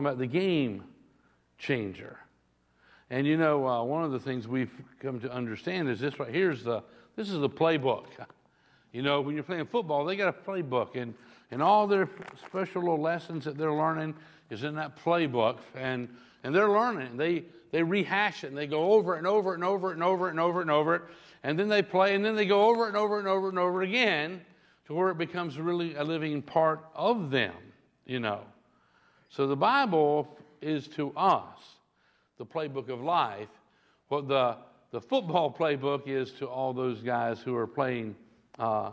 [0.00, 0.82] talking about the game
[1.58, 2.18] changer.
[3.10, 6.32] And you know, uh, one of the things we've come to understand is this right
[6.32, 6.82] here's the
[7.16, 8.06] this is the playbook.
[8.92, 11.14] You know, when you're playing football, they got a playbook, and
[11.50, 12.08] and all their
[12.46, 14.14] special little lessons that they're learning
[14.48, 16.08] is in that playbook, and
[16.44, 17.16] and they're learning.
[17.16, 20.40] They they rehash it and they go over and over and over and over and
[20.40, 21.02] over and over it,
[21.42, 23.82] and then they play, and then they go over and over and over and over
[23.82, 24.40] again
[24.86, 27.54] to where it becomes really a living part of them.
[28.06, 28.40] You know,
[29.30, 31.58] so the Bible is to us
[32.38, 33.48] the playbook of life,
[34.08, 34.56] what the,
[34.90, 38.16] the football playbook is to all those guys who are playing
[38.58, 38.90] uh,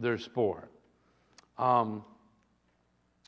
[0.00, 0.70] their sport.
[1.58, 2.04] Um,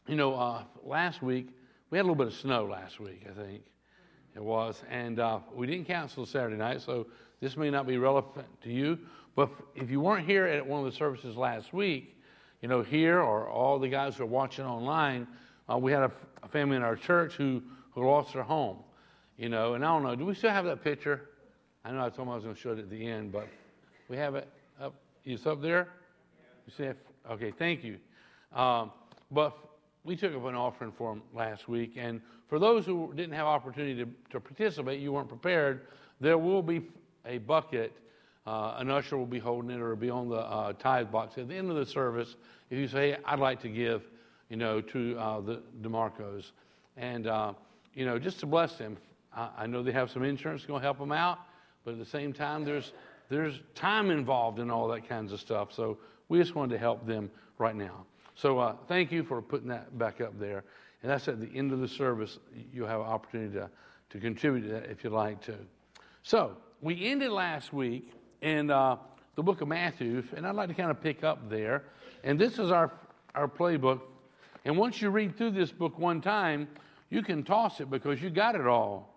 [0.06, 1.48] you know, uh, last week,
[1.90, 3.62] we had a little bit of snow last week, I think
[4.34, 7.06] it was, and uh, we didn't cancel Saturday night, so
[7.40, 8.98] this may not be relevant to you.
[9.36, 12.16] But if you weren't here at one of the services last week,
[12.62, 15.26] you know, here or all the guys who are watching online,
[15.70, 17.62] uh, we had a, a family in our church who,
[17.92, 18.78] who lost their home
[19.40, 21.30] you know, and I don't know, do we still have that picture?
[21.82, 23.48] I know I told them I was going to show it at the end, but
[24.10, 24.46] we have it
[24.78, 24.92] up.
[25.24, 25.88] It's up there?
[26.66, 26.98] You see it?
[27.30, 27.96] Okay, thank you.
[28.54, 28.92] Um,
[29.30, 29.56] but
[30.04, 33.46] we took up an offering for them last week, and for those who didn't have
[33.46, 35.86] opportunity to, to participate, you weren't prepared,
[36.20, 36.82] there will be
[37.24, 37.96] a bucket.
[38.46, 41.38] Uh, an usher will be holding it or it'll be on the uh, tithe box
[41.38, 42.36] at the end of the service.
[42.68, 44.02] If you say, I'd like to give,
[44.50, 46.50] you know, to uh, the DeMarcos.
[46.98, 47.54] And, uh,
[47.94, 48.98] you know, just to bless them
[49.34, 51.38] I, know they have some insurance going to help them out,
[51.84, 52.92] but at the same time, there's,
[53.28, 55.72] there's time involved in all that kinds of stuff.
[55.72, 58.06] So we just wanted to help them right now.
[58.34, 60.64] So uh, thank you for putting that back up there.
[61.02, 62.38] And that's at the end of the service.
[62.72, 63.70] You'll have an opportunity to,
[64.10, 65.56] to contribute to that if you'd like to.
[66.22, 68.12] So we ended last week
[68.42, 68.96] in uh,
[69.36, 71.84] the book of Matthew, and I'd like to kind of pick up there.
[72.24, 72.90] And this is our,
[73.34, 74.00] our playbook.
[74.64, 76.68] And once you read through this book one time,
[77.08, 79.08] you can toss it because you got it all.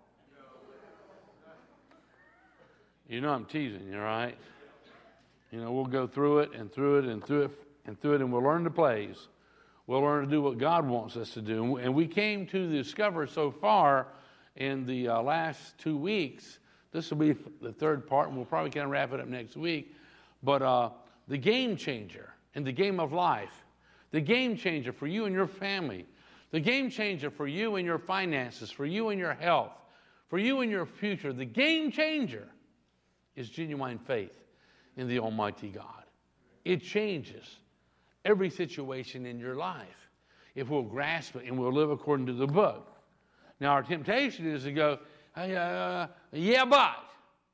[3.08, 4.36] You know I'm teasing you, right?
[5.52, 7.52] You know, we'll go through it and through it and through it
[7.86, 9.27] and through it, and we'll learn the plays.
[9.86, 11.75] We'll learn to do what God wants us to do.
[11.77, 14.08] And we came to discover so far
[14.55, 16.60] in the uh, last two weeks,
[16.92, 19.58] this will be the third part, and we'll probably kind of wrap it up next
[19.58, 19.93] week.
[20.42, 20.89] But uh,
[21.27, 23.62] the game changer in the game of life,
[24.13, 26.05] the game changer for you and your family,
[26.51, 29.73] the game changer for you and your finances, for you and your health,
[30.29, 32.47] for you and your future, the game changer
[33.35, 34.31] is genuine faith
[34.97, 36.03] in the Almighty God.
[36.63, 37.57] It changes
[38.23, 40.09] every situation in your life
[40.53, 42.95] if we'll grasp it and we'll live according to the book.
[43.59, 44.99] Now, our temptation is to go,
[45.35, 46.97] uh, yeah, but.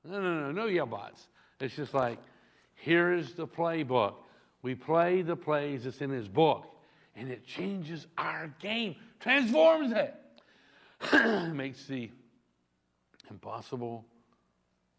[0.03, 1.27] No, no, no, no, yeah, buts.
[1.61, 2.19] It's just like,
[2.75, 4.15] here is the playbook.
[4.61, 6.65] We play the plays that's in his book,
[7.15, 10.15] and it changes our game, transforms it,
[11.53, 12.11] makes the
[13.29, 14.05] impossible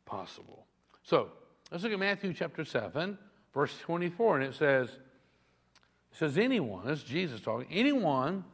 [0.06, 0.66] possible.
[1.03, 1.28] So
[1.71, 3.19] let's look at Matthew chapter 7,
[3.53, 8.44] verse 24, and it says, it says, anyone, this is Jesus talking, anyone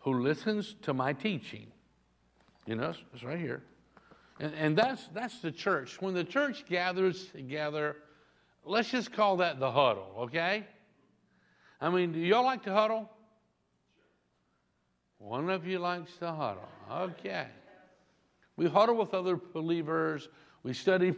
[0.00, 1.66] who listens to my teaching,
[2.66, 3.62] you know, it's right here.
[4.38, 6.00] And, and that's, that's the church.
[6.00, 7.96] When the church gathers together,
[8.66, 10.64] let's just call that the huddle, okay?
[11.80, 13.08] I mean, do y'all like to huddle?
[15.18, 16.68] One of you likes to huddle.
[16.90, 17.46] Okay.
[18.56, 20.28] We huddle with other believers.
[20.62, 21.14] We study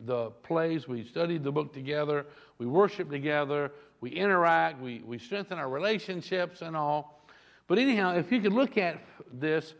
[0.00, 2.26] the plays, we study the book together,
[2.58, 7.24] we worship together, we interact, we, we strengthen our relationships and all.
[7.66, 9.74] But anyhow, if you could look at this,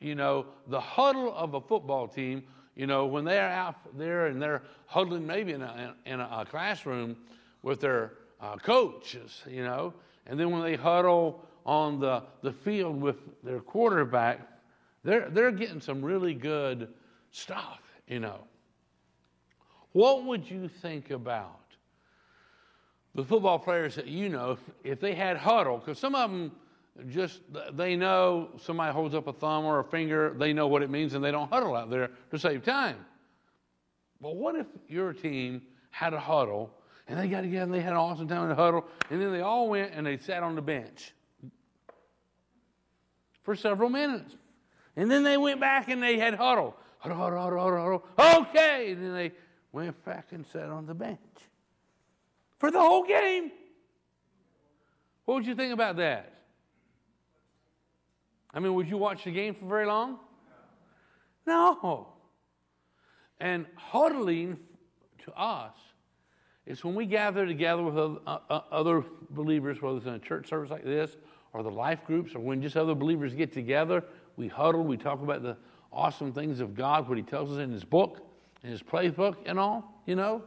[0.00, 2.44] you know, the huddle of a football team,
[2.76, 7.16] you know, when they're out there and they're huddling maybe in a, in a classroom
[7.62, 9.94] with their uh, coaches, you know,
[10.26, 14.40] and then when they huddle on the, the field with their quarterback,
[15.02, 16.88] they're, they're getting some really good
[17.30, 18.40] stuff, you know.
[19.92, 21.60] What would you think about
[23.14, 25.78] the football players that you know if, if they had huddle?
[25.78, 26.52] Because some of them
[27.08, 27.40] just
[27.72, 31.14] they know somebody holds up a thumb or a finger, they know what it means,
[31.14, 32.96] and they don't huddle out there to save time.
[34.20, 36.70] But what if your team had a huddle
[37.08, 39.32] and they got together and they had an awesome time in the huddle, and then
[39.32, 41.14] they all went and they sat on the bench
[43.42, 44.36] for several minutes.
[44.96, 46.76] And then they went back and they had huddle.
[46.98, 48.46] Huddle, huddle, huddle, huddle, huddle.
[48.48, 48.92] Okay.
[48.92, 49.32] And then they
[49.70, 51.20] went back and sat on the bench
[52.58, 53.52] for the whole game.
[55.26, 56.32] What would you think about that?
[58.52, 60.18] I mean, would you watch the game for very long?
[61.46, 62.08] No.
[63.40, 64.58] And huddling
[65.24, 65.74] to us
[66.66, 70.84] is when we gather together with other believers, whether it's in a church service like
[70.84, 71.16] this
[71.52, 74.04] or the life groups, or when just other believers get together,
[74.36, 75.56] we huddle, we talk about the
[75.92, 78.26] awesome things of God, what He tells us in His book,
[78.62, 80.42] in His playbook, and all, you know.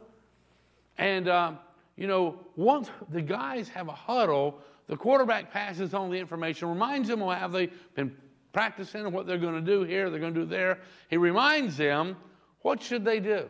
[0.98, 1.52] And, uh,
[1.96, 4.60] you know, once the guys have a huddle,
[4.90, 8.12] the quarterback passes on the information, reminds them of how they've been
[8.52, 10.80] practicing and what they're going to do here, they're going to do there.
[11.08, 12.16] He reminds them,
[12.62, 13.46] what should they do?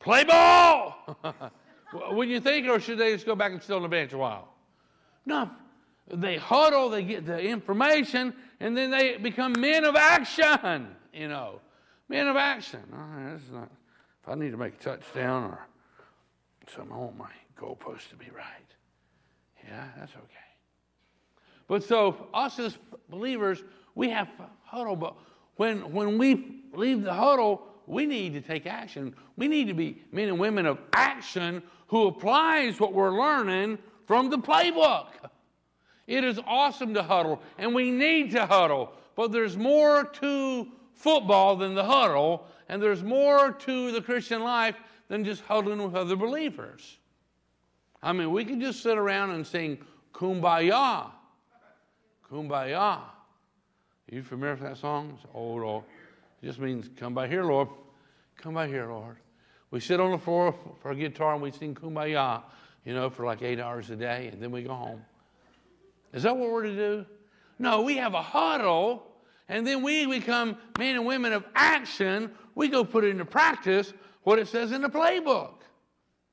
[0.00, 1.16] Play ball!
[2.12, 4.18] When you think, or should they just go back and sit on the bench a
[4.18, 4.48] while?
[5.26, 5.50] No.
[6.08, 11.60] They huddle, they get the information, and then they become men of action, you know.
[12.08, 12.80] Men of action.
[12.94, 13.70] Oh, not,
[14.22, 15.68] if I need to make a touchdown or
[16.74, 17.30] something, I want oh, my
[17.60, 18.46] goalpost to be right.
[19.64, 20.26] Yeah, that's okay.
[21.68, 22.76] But so, us as
[23.08, 23.62] believers,
[23.94, 24.28] we have
[24.64, 25.14] huddle, but
[25.56, 29.14] when, when we leave the huddle, we need to take action.
[29.36, 34.30] We need to be men and women of action who applies what we're learning from
[34.30, 35.06] the playbook.
[36.06, 41.56] It is awesome to huddle, and we need to huddle, but there's more to football
[41.56, 44.76] than the huddle, and there's more to the Christian life
[45.12, 46.96] than just huddling with other believers.
[48.02, 49.76] I mean, we can just sit around and sing
[50.14, 51.10] kumbaya.
[52.30, 52.72] Kumbaya.
[52.72, 53.04] Are
[54.10, 55.12] you familiar with that song?
[55.14, 55.84] It's old, old.
[56.40, 57.68] It just means, come by here, Lord.
[58.38, 59.16] Come by here, Lord.
[59.70, 62.42] We sit on the floor for a guitar and we sing kumbaya,
[62.86, 65.04] you know, for like eight hours a day, and then we go home.
[66.14, 67.06] Is that what we're to do?
[67.58, 69.08] No, we have a huddle,
[69.50, 72.30] and then we become men and women of action.
[72.54, 75.54] We go put it into practice what it says in the playbook.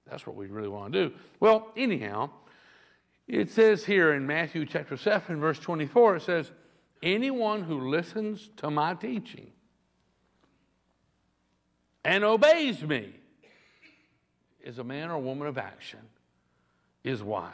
[0.09, 1.15] That's what we really want to do.
[1.39, 2.30] Well, anyhow,
[3.27, 6.51] it says here in Matthew chapter 7, verse 24, it says,
[7.01, 9.51] Anyone who listens to my teaching
[12.03, 13.13] and obeys me
[14.63, 16.00] is a man or woman of action,
[17.03, 17.53] is wise.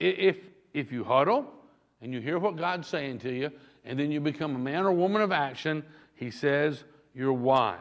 [0.00, 0.36] If,
[0.72, 1.52] if you huddle
[2.00, 3.50] and you hear what God's saying to you,
[3.84, 5.84] and then you become a man or woman of action,
[6.14, 6.84] he says
[7.14, 7.78] you're wise.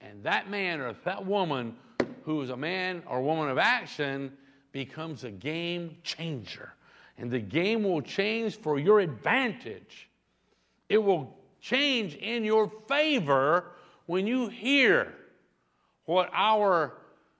[0.00, 1.76] And that man or that woman
[2.24, 4.32] who is a man or woman of action
[4.72, 6.72] becomes a game changer.
[7.16, 10.08] And the game will change for your advantage.
[10.88, 13.72] It will change in your favor
[14.06, 15.14] when you hear
[16.04, 16.94] what our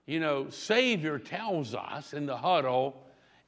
[0.05, 3.01] you know savior tells us in the huddle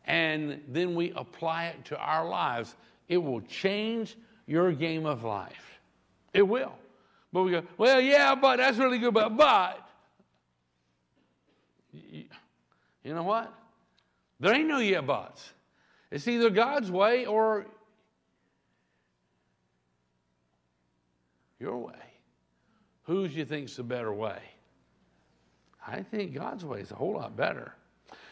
[0.05, 2.75] and then we apply it to our lives
[3.09, 4.15] it will change
[4.47, 5.70] your game of life
[6.33, 6.73] it will
[7.31, 9.87] but we go well yeah but that's really good but but
[11.93, 13.53] you know what
[14.39, 15.51] there ain't no yeah buts
[16.09, 17.65] it's either god's way or
[21.61, 21.93] your way.
[23.03, 24.39] Whose you think's the better way?
[25.87, 27.73] I think God's way is a whole lot better.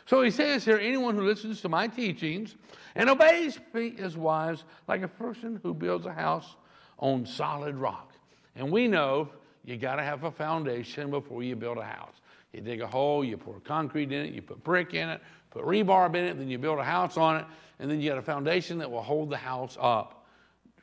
[0.05, 2.55] So he says here, anyone who listens to my teachings
[2.95, 6.55] and obeys me is wise, like a person who builds a house
[6.99, 8.13] on solid rock.
[8.55, 9.29] And we know
[9.65, 12.15] you got to have a foundation before you build a house.
[12.53, 15.63] You dig a hole, you pour concrete in it, you put brick in it, put
[15.63, 17.45] rebar in it, then you build a house on it,
[17.79, 20.19] and then you got a foundation that will hold the house up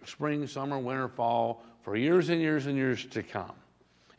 [0.04, 3.52] spring, summer, winter, fall, for years and years and years to come.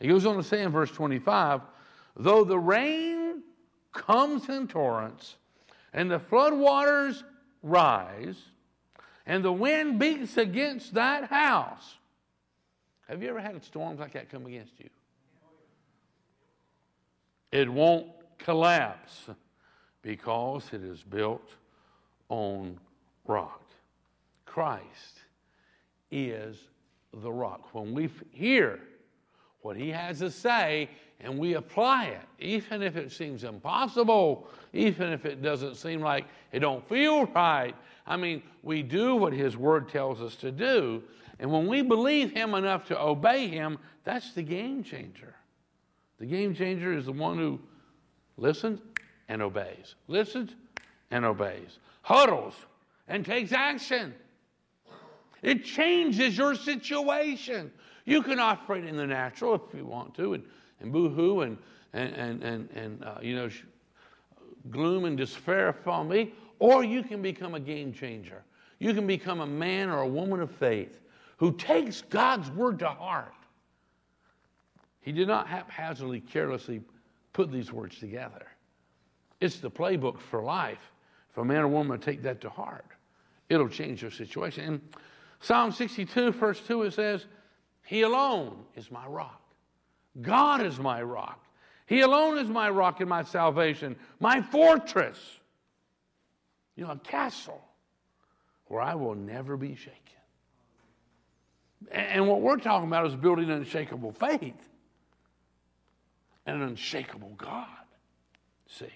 [0.00, 1.62] He goes on to say in verse 25,
[2.16, 3.42] though the rain
[3.92, 5.36] comes in torrents
[5.92, 7.24] and the floodwaters
[7.62, 8.36] rise
[9.28, 11.96] and the wind beats against that house.
[13.08, 14.88] Have you ever had storms like that come against you?
[17.52, 18.06] It won't
[18.38, 19.28] collapse
[20.02, 21.54] because it is built
[22.30, 22.78] on
[23.26, 23.62] rock.
[24.46, 25.20] Christ
[26.10, 26.56] is
[27.12, 27.74] the rock.
[27.74, 28.80] When we hear
[29.60, 30.88] what he has to say
[31.20, 36.24] and we apply it, even if it seems impossible, even if it doesn't seem like
[36.52, 37.74] it don't feel right,
[38.08, 41.02] I mean, we do what his word tells us to do.
[41.38, 45.34] And when we believe him enough to obey him, that's the game changer.
[46.18, 47.60] The game changer is the one who
[48.38, 48.80] listens
[49.28, 50.54] and obeys, listens
[51.10, 52.54] and obeys, huddles
[53.06, 54.14] and takes action.
[55.42, 57.70] It changes your situation.
[58.04, 60.42] You can operate in the natural if you want to, and,
[60.80, 61.58] and boo-hoo and,
[61.92, 63.50] and, and, and, and uh, you know,
[64.70, 68.42] gloom and despair from me, or you can become a game changer.
[68.78, 71.00] You can become a man or a woman of faith
[71.36, 73.32] who takes God's word to heart.
[75.00, 76.82] He did not haphazardly, carelessly
[77.32, 78.46] put these words together.
[79.40, 80.92] It's the playbook for life.
[81.30, 82.86] If a man or woman take that to heart,
[83.48, 84.64] it'll change their situation.
[84.64, 84.80] And
[85.40, 87.26] Psalm 62, verse 2, it says,
[87.84, 89.40] He alone is my rock.
[90.20, 91.44] God is my rock,
[91.86, 95.37] He alone is my rock and my salvation, my fortress.
[96.78, 97.60] You know, a castle
[98.66, 99.98] where I will never be shaken.
[101.90, 104.68] And what we're talking about is building unshakable faith
[106.46, 107.66] and an unshakable God.
[108.68, 108.92] See?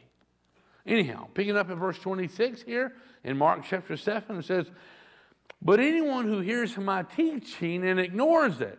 [0.86, 2.92] Anyhow, picking up in verse 26 here
[3.24, 4.70] in Mark chapter 7, it says,
[5.60, 8.78] But anyone who hears my teaching and ignores it,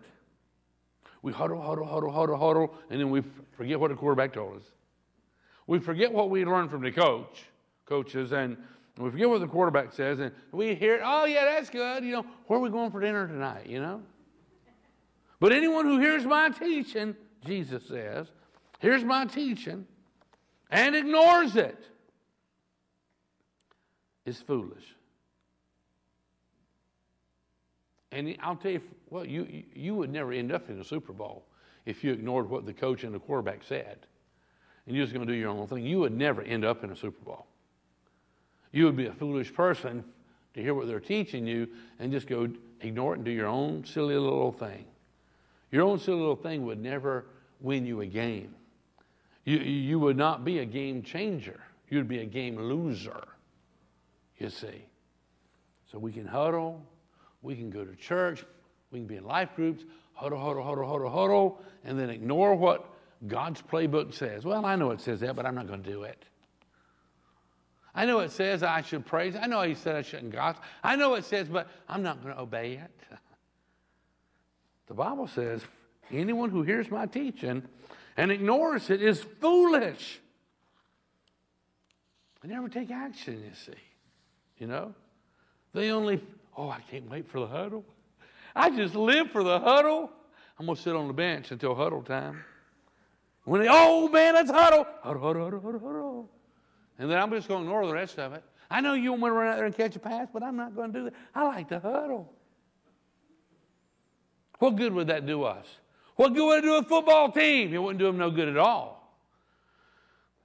[1.22, 3.22] we huddle, huddle, huddle, huddle, huddle, and then we
[3.57, 4.63] forget what the quarterback told us.
[5.67, 7.43] We forget what we learned from the coach,
[7.86, 8.57] coaches, and
[8.98, 12.04] we forget what the quarterback says, and we hear, oh, yeah, that's good.
[12.04, 14.02] You know, where are we going for dinner tonight, you know?
[15.40, 18.28] But anyone who hears my teaching, Jesus says,
[18.80, 19.88] hears my teaching
[20.70, 21.84] and ignores it
[24.26, 24.86] is foolish.
[28.12, 31.46] And I'll tell you, well, you, you would never end up in a Super Bowl
[31.86, 34.06] if you ignored what the coach and the quarterback said.
[34.86, 35.86] And you're just going to do your own thing.
[35.86, 37.48] You would never end up in a Super Bowl.
[38.74, 40.03] You would be a foolish person
[40.56, 42.50] to hear what they're teaching you and just go
[42.82, 44.84] ignore it and do your own silly little thing.
[45.72, 47.25] Your own silly little thing would never
[47.62, 48.53] win you a game.
[49.46, 51.60] You, you would not be a game changer.
[51.89, 53.24] You'd be a game loser,
[54.38, 54.86] you see.
[55.92, 56.84] So we can huddle,
[57.44, 58.44] we can go to church,
[58.92, 62.89] we can be in life groups, huddle, huddle, huddle, huddle, huddle, and then ignore what
[63.27, 64.44] God's playbook says.
[64.46, 66.25] Well, I know it says that, but I'm not going to do it.
[67.96, 69.36] I know it says I should praise.
[69.40, 70.64] I know he said I shouldn't gossip.
[70.84, 72.92] I know it says, but I'm not going to obey it.
[74.88, 75.62] The Bible says
[76.12, 77.64] anyone who hears my teaching
[78.18, 80.20] and ignores it is foolish.
[82.42, 83.80] They never take action, you see.
[84.58, 84.94] You know?
[85.74, 86.22] They only,
[86.58, 87.86] oh, I can't wait for the huddle.
[88.56, 90.12] I just live for the huddle.
[90.60, 92.44] I'm going to sit on the bench until huddle time.
[93.46, 94.86] When they, oh man, let's huddle.
[95.02, 96.30] Huddle, huddle, huddle, huddle, huddle.
[97.00, 98.44] And then I'm just going to ignore the rest of it.
[98.70, 100.76] I know you want to run out there and catch a pass, but I'm not
[100.76, 101.14] going to do that.
[101.36, 102.32] I like to huddle.
[104.60, 105.66] What good would that do us?
[106.16, 107.74] What good would it do a football team?
[107.74, 109.18] It wouldn't do them no good at all.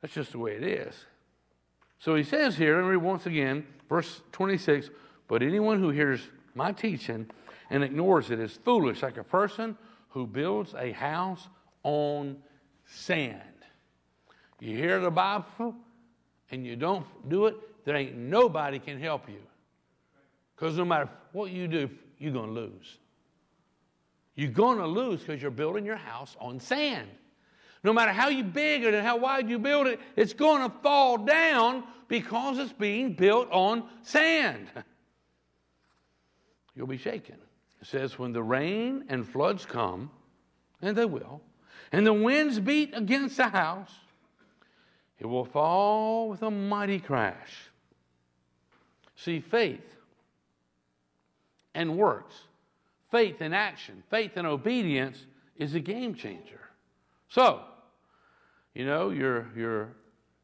[0.01, 0.95] That's just the way it is.
[1.99, 4.91] So he says here, let me read once again, verse 26
[5.27, 6.21] But anyone who hears
[6.55, 7.31] my teaching
[7.71, 9.77] and ignores it is foolish, like a person
[10.11, 11.49] who builds a house
[11.83, 12.39] on
[12.87, 13.43] sand.
[14.61, 15.75] You hear the Bible
[16.51, 19.41] and you don't do it, there ain't nobody can help you.
[20.55, 22.99] Because no matter what you do, you're going to lose.
[24.35, 27.09] You're going to lose because you're building your house on sand.
[27.85, 30.77] No matter how you big it and how wide you build it, it's going to
[30.79, 34.67] fall down because it's being built on sand.
[36.75, 37.37] You'll be shaken.
[37.81, 40.11] It says, when the rain and floods come,
[40.83, 41.41] and they will,
[41.93, 43.91] and the winds beat against the house,
[45.19, 47.71] it will fall with a mighty crash.
[49.17, 49.97] See, faith
[51.75, 52.35] and works
[53.11, 56.61] faith in action, faith and obedience is a game changer.
[57.29, 57.61] So,
[58.75, 59.89] you know, you're, you're,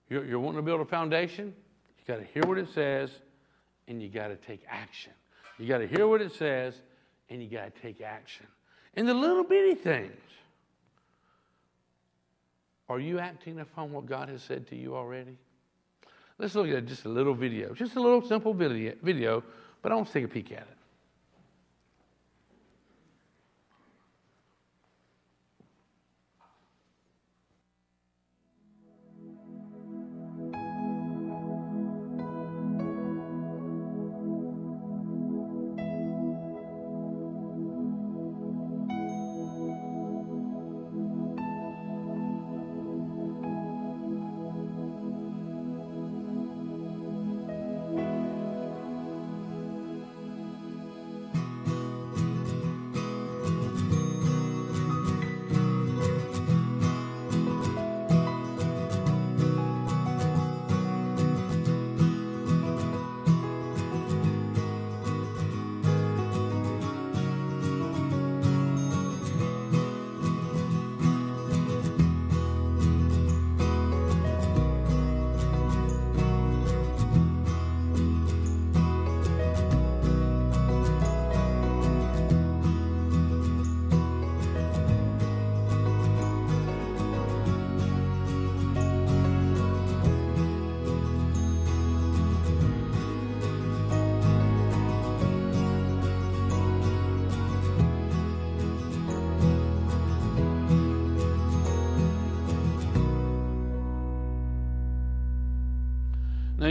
[0.09, 1.55] you're, you're wanting to build a foundation,
[1.99, 3.11] you got to hear what it says,
[3.89, 5.13] and you got to take action.
[5.59, 6.75] You got to hear what it says,
[7.31, 8.47] and you got to take action.
[8.95, 10.13] And the little bitty things.
[12.89, 15.39] Are you acting upon what God has said to you already?
[16.39, 19.43] Let's look at just a little video, just a little simple video, video
[19.83, 20.74] but I want to take a peek at it.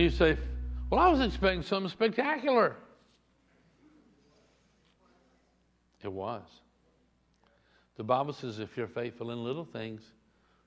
[0.04, 0.38] You say,
[0.90, 2.76] Well, I was expecting something spectacular.
[6.04, 6.44] It was.
[7.96, 10.02] The Bible says if you're faithful in little things,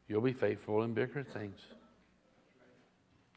[0.09, 1.61] you'll be faithful in bigger things.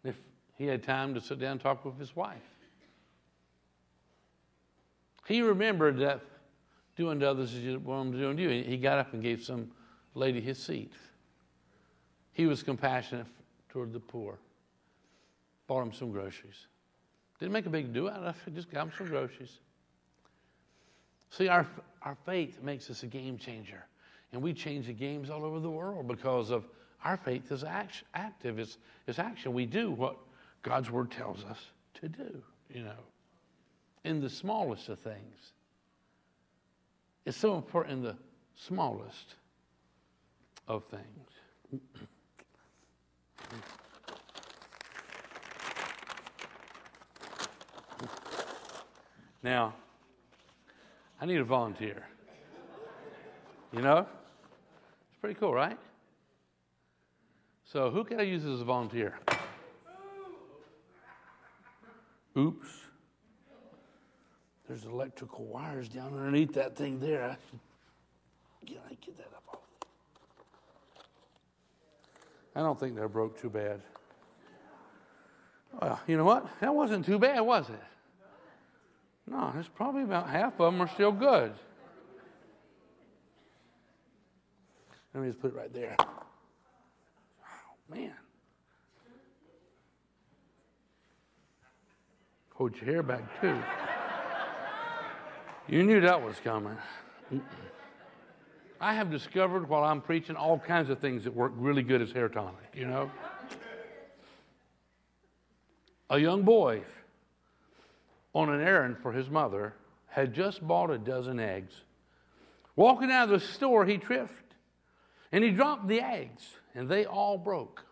[0.04, 0.16] If
[0.56, 2.38] he had time to sit down and talk with his wife,
[5.28, 6.22] he remembered that
[6.96, 8.64] doing to others as you want him to do to you.
[8.64, 9.72] He got up and gave some
[10.14, 10.94] lady his seat.
[12.32, 13.28] He was compassionate
[13.70, 14.38] toward the poor.
[15.70, 16.66] Bought him some groceries.
[17.40, 19.60] Didn't make a big deal out of it, just got him some groceries.
[21.30, 21.68] See, our,
[22.02, 23.86] our faith makes us a game changer.
[24.34, 26.66] And we change the games all over the world because of
[27.04, 29.54] our faith is act, active, it's, it's action.
[29.54, 30.18] We do what
[30.64, 31.60] God's word tells us
[32.02, 32.42] to do,
[32.74, 33.04] you know,
[34.04, 35.54] in the smallest of things.
[37.28, 38.18] It's so important in the
[38.56, 39.36] smallest
[40.68, 41.82] of things.
[49.42, 49.74] Now,
[51.22, 52.06] I need a volunteer.
[53.72, 54.00] You know?
[54.00, 55.78] It's pretty cool, right?
[57.66, 59.20] So, who can I use as a volunteer?
[62.38, 62.68] Oops.
[64.68, 67.38] There's electrical wires down underneath that thing there.
[68.66, 69.60] Can I get that up off?
[72.56, 73.82] I don't think they're broke too bad.
[75.82, 76.48] Well, you know what?
[76.60, 77.80] That wasn't too bad, was it?
[79.30, 81.54] No, it's probably about half of them are still good.
[85.14, 85.96] Let me just put it right there.
[87.90, 88.14] Man.
[92.56, 93.58] Hold your hair back, too.
[95.68, 96.78] You knew that was coming.
[98.82, 102.12] I have discovered while I'm preaching all kinds of things that work really good as
[102.12, 103.12] hair tonic, you know?
[106.10, 106.82] A young boy
[108.34, 109.74] on an errand for his mother,
[110.08, 111.74] had just bought a dozen eggs.
[112.76, 114.50] Walking out of the store, he tripped
[115.32, 117.84] and he dropped the eggs, and they all broke.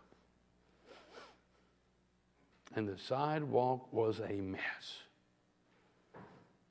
[2.74, 5.02] And the sidewalk was a mess.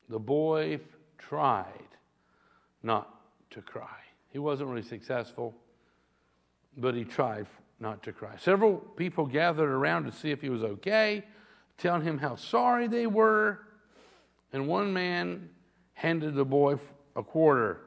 [0.10, 0.80] The boy
[1.18, 1.72] tried
[2.84, 3.14] not
[3.52, 4.00] to cry.
[4.30, 5.56] He wasn't really successful,
[6.78, 7.48] but he tried
[7.80, 8.36] not to cry.
[8.38, 11.24] Several people gathered around to see if he was okay
[11.78, 13.60] telling him how sorry they were.
[14.54, 15.50] And one man
[15.94, 16.76] handed the boy
[17.16, 17.82] a quarter.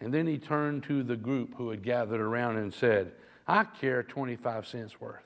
[0.00, 3.12] And then he turned to the group who had gathered around and said,
[3.46, 5.22] I care 25 cents worth.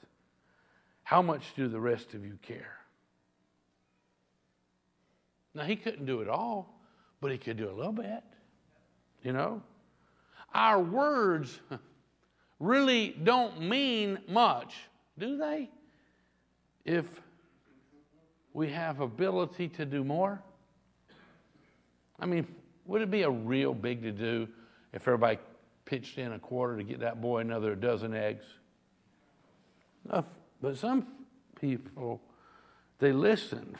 [1.03, 2.77] How much do the rest of you care?
[5.55, 6.81] Now, he couldn't do it all,
[7.21, 8.23] but he could do a little bit.
[9.23, 9.63] You know?
[10.55, 11.59] Our words
[12.61, 14.75] really don't mean much,
[15.19, 15.71] do they?
[16.89, 17.05] If
[18.55, 20.43] we have ability to do more?
[22.19, 22.47] I mean,
[22.87, 24.49] would it be a real big to do
[24.95, 25.39] if everybody
[25.85, 28.47] pitched in a quarter to get that boy another dozen eggs?
[30.11, 31.07] But some
[31.61, 32.23] people,
[32.99, 33.77] they listened.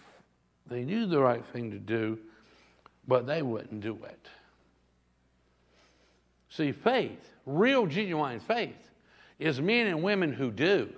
[0.67, 2.19] They knew the right thing to do,
[3.09, 4.29] but they wouldn't do it.
[6.51, 8.77] See, faith, real genuine faith,
[9.39, 10.91] is men and women who do.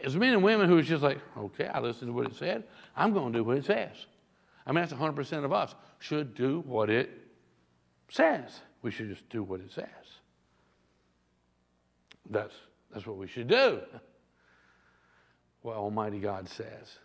[0.00, 2.64] It's men and women who is just like, okay, I listened to what it said.
[2.96, 4.06] I'm going to do what it says.
[4.66, 7.10] I mean, that's 100% of us should do what it
[8.08, 8.60] says.
[8.82, 9.86] We should just do what it says.
[12.30, 12.54] That's,
[12.92, 13.80] that's what we should do.
[15.62, 16.98] What Almighty God says.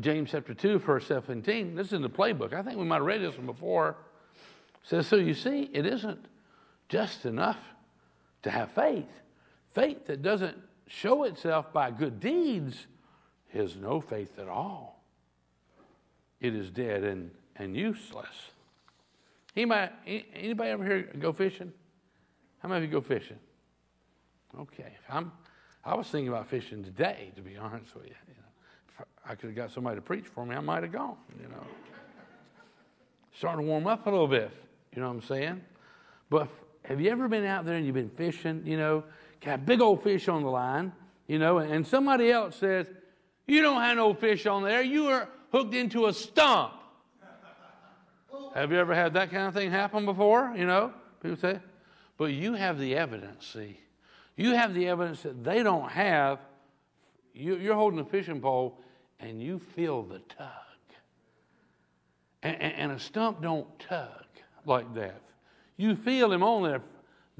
[0.00, 2.54] James chapter 2, verse 17, this is in the playbook.
[2.54, 3.96] I think we might have read this one before.
[4.82, 6.24] says, So you see, it isn't
[6.88, 7.58] just enough
[8.42, 9.08] to have faith.
[9.74, 10.56] Faith that doesn't
[10.92, 12.86] show itself by good deeds
[13.52, 15.02] is no faith at all.
[16.40, 18.50] It is dead and, and useless.
[19.56, 21.72] Anybody, anybody ever here go fishing?
[22.58, 23.38] How many of you go fishing?
[24.58, 24.96] Okay.
[25.08, 25.32] I'm,
[25.84, 28.14] I was thinking about fishing today, to be honest with you.
[28.28, 31.16] you know, I could have got somebody to preach for me, I might have gone,
[31.40, 31.66] you know.
[33.38, 34.50] Starting to warm up a little bit,
[34.94, 35.62] you know what I'm saying?
[36.28, 36.48] But
[36.84, 39.04] have you ever been out there and you've been fishing, you know,
[39.44, 40.92] got big old fish on the line,
[41.26, 42.86] you know, and somebody else says,
[43.46, 44.82] You don't have no fish on there.
[44.82, 46.72] You are hooked into a stump.
[48.54, 50.52] have you ever had that kind of thing happen before?
[50.56, 51.60] You know, people say,
[52.16, 53.80] but you have the evidence, see.
[54.36, 56.38] You have the evidence that they don't have.
[57.34, 58.78] You, are holding a fishing pole
[59.18, 60.48] and you feel the tug.
[62.42, 64.26] And, and, and a stump don't tug
[64.66, 65.20] like that.
[65.76, 66.82] You feel him on there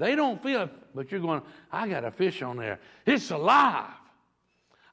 [0.03, 2.77] They don't feel it, but you're going, I got a fish on there.
[3.05, 3.89] It's alive.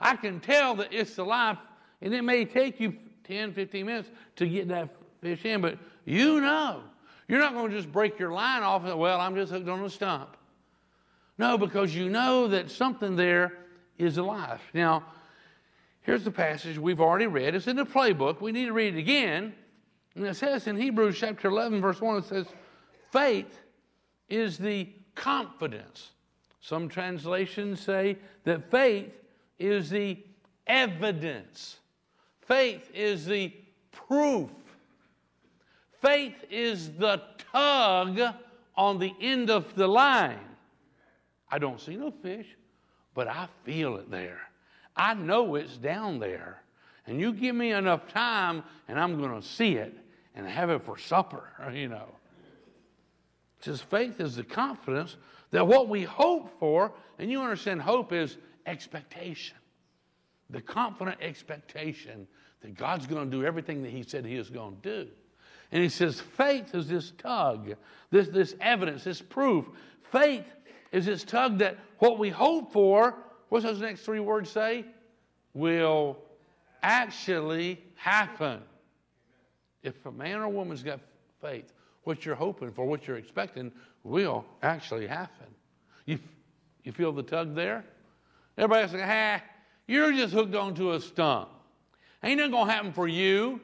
[0.01, 1.57] I can tell that it's alive,
[2.01, 2.95] and it may take you
[3.25, 4.89] 10, 15 minutes to get that
[5.21, 6.85] fish in, but you know.
[7.27, 9.85] You're not going to just break your line off and, well, I'm just hooked on
[9.85, 10.37] a stump.
[11.39, 13.55] No, because you know that something there
[13.99, 14.61] is alive.
[14.75, 15.07] Now,
[16.03, 17.57] here's the passage we've already read.
[17.57, 18.41] It's in the playbook.
[18.41, 19.55] We need to read it again.
[20.15, 22.47] And it says in Hebrews chapter 11, verse 1, it says,
[23.11, 23.59] faith
[24.29, 24.89] is the
[25.21, 26.11] confidence.
[26.63, 29.13] Some translations say that faith
[29.59, 30.19] is the
[30.67, 31.77] evidence,
[32.41, 33.53] faith is the
[33.93, 34.51] proof,
[36.01, 37.21] faith is the
[37.53, 38.35] tug
[38.77, 40.39] on the end of the line.
[41.51, 42.47] I don't see no fish,
[43.15, 44.41] but I feel it there.
[44.97, 46.63] I know it's down there.
[47.07, 49.95] And you give me enough time, and I'm going to see it
[50.35, 52.09] and have it for supper, you know.
[53.61, 55.17] It says faith is the confidence
[55.51, 59.57] that what we hope for, and you understand hope is expectation.
[60.49, 62.27] The confident expectation
[62.63, 65.11] that God's going to do everything that He said He is going to do.
[65.73, 67.75] And He says faith is this tug,
[68.11, 69.67] this, this evidence, this proof.
[70.11, 70.47] Faith
[70.91, 73.15] is this tug that what we hope for,
[73.51, 74.87] what's those next three words say?
[75.53, 76.17] Will
[76.83, 78.63] actually happen.
[79.83, 81.01] If a man or woman's got
[81.43, 81.71] faith,
[82.05, 83.73] what you're hoping for, what you're expecting,
[84.05, 85.47] will actually happen.
[86.07, 86.19] You,
[86.85, 87.85] you feel the tug there?
[88.57, 89.43] Everybody's like, ah,
[89.87, 91.51] you're just hooked onto a stump.
[92.23, 93.61] Ain't nothing going to happen for you.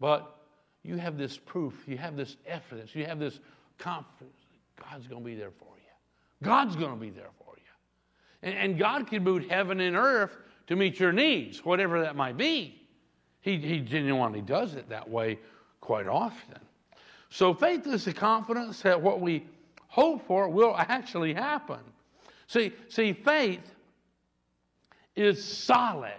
[0.00, 0.36] But
[0.82, 3.40] you have this proof, you have this evidence, you have this
[3.78, 4.32] confidence.
[4.76, 6.46] God's going to be there for you.
[6.46, 7.62] God's going to be there for you.
[8.42, 10.36] And, and God can move heaven and earth
[10.68, 12.80] to meet your needs, whatever that might be.
[13.40, 15.38] He, he genuinely does it that way
[15.88, 16.58] quite often.
[17.30, 19.46] So faith is the confidence that what we
[19.86, 21.78] hope for will actually happen.
[22.46, 23.62] See, see, faith
[25.16, 26.12] is solid.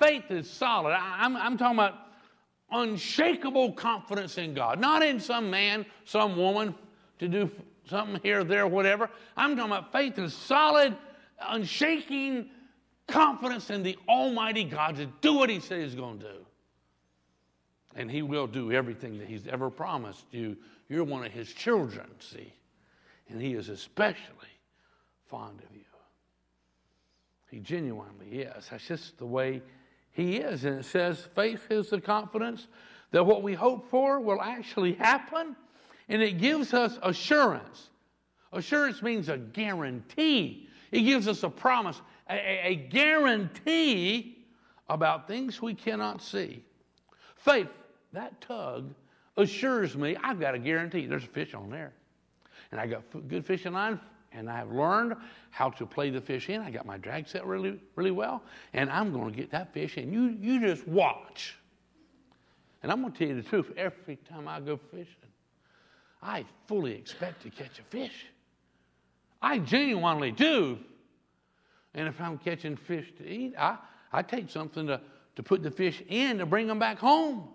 [0.00, 0.94] Faith is solid.
[0.94, 1.94] I, I'm, I'm talking about
[2.72, 6.74] unshakable confidence in God, not in some man, some woman
[7.20, 7.48] to do
[7.88, 9.08] something here, there, whatever.
[9.36, 10.96] I'm talking about faith is solid,
[11.40, 12.50] unshaking
[13.06, 16.46] confidence in the Almighty God to do what He says He's going to do.
[17.96, 20.56] And He will do everything that He's ever promised you.
[20.88, 22.52] You're one of His children, see.
[23.28, 24.20] And He is especially
[25.28, 25.82] fond of you.
[27.50, 28.68] He genuinely is.
[28.70, 29.62] That's just the way
[30.12, 30.64] He is.
[30.64, 32.68] And it says faith is the confidence
[33.12, 35.56] that what we hope for will actually happen.
[36.08, 37.88] And it gives us assurance.
[38.52, 40.68] Assurance means a guarantee.
[40.92, 44.38] It gives us a promise, a, a, guarantee
[44.88, 46.62] about things we cannot see.
[47.36, 47.68] Faith,
[48.16, 48.92] that tug,
[49.36, 51.06] assures me I've got a guarantee.
[51.06, 51.92] There's a fish on there.
[52.72, 54.00] And I got good fishing line,
[54.32, 55.14] and I have learned
[55.50, 56.60] how to play the fish in.
[56.60, 59.96] I got my drag set really, really well, and I'm going to get that fish
[59.96, 60.12] in.
[60.12, 61.56] You, you just watch.
[62.82, 65.14] And I'm going to tell you the truth every time I go fishing,
[66.22, 68.26] I fully expect to catch a fish.
[69.40, 70.78] I genuinely do.
[71.94, 73.76] And if I'm catching fish to eat, I,
[74.12, 75.00] I take something to,
[75.36, 77.48] to put the fish in to bring them back home.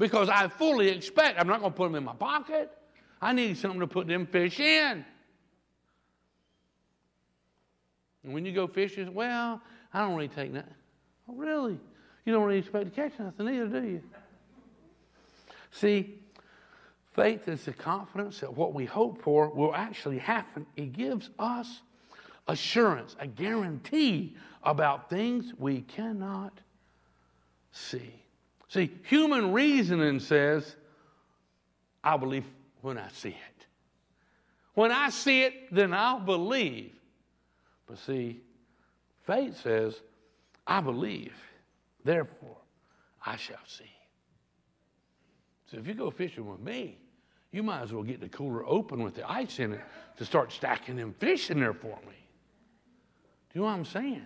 [0.00, 2.70] Because I fully expect, I'm not going to put them in my pocket.
[3.20, 5.04] I need something to put them fish in.
[8.24, 9.60] And when you go fishing, well,
[9.92, 10.72] I don't really take that.
[11.28, 11.78] Oh, really?
[12.24, 14.02] You don't really expect to catch nothing either, do you?
[15.70, 16.18] See,
[17.12, 20.64] faith is the confidence that what we hope for will actually happen.
[20.76, 21.82] It gives us
[22.48, 26.58] assurance, a guarantee about things we cannot
[27.70, 28.14] see.
[28.70, 30.76] See, human reasoning says,
[32.04, 32.44] I believe
[32.82, 33.66] when I see it.
[34.74, 36.92] When I see it, then I'll believe.
[37.88, 38.40] But see,
[39.26, 40.00] faith says,
[40.64, 41.34] I believe,
[42.04, 42.58] therefore
[43.26, 43.90] I shall see.
[45.68, 46.96] So if you go fishing with me,
[47.50, 49.80] you might as well get the cooler open with the ice in it
[50.18, 52.14] to start stacking them fish in there for me.
[53.52, 54.22] Do you know what I'm saying?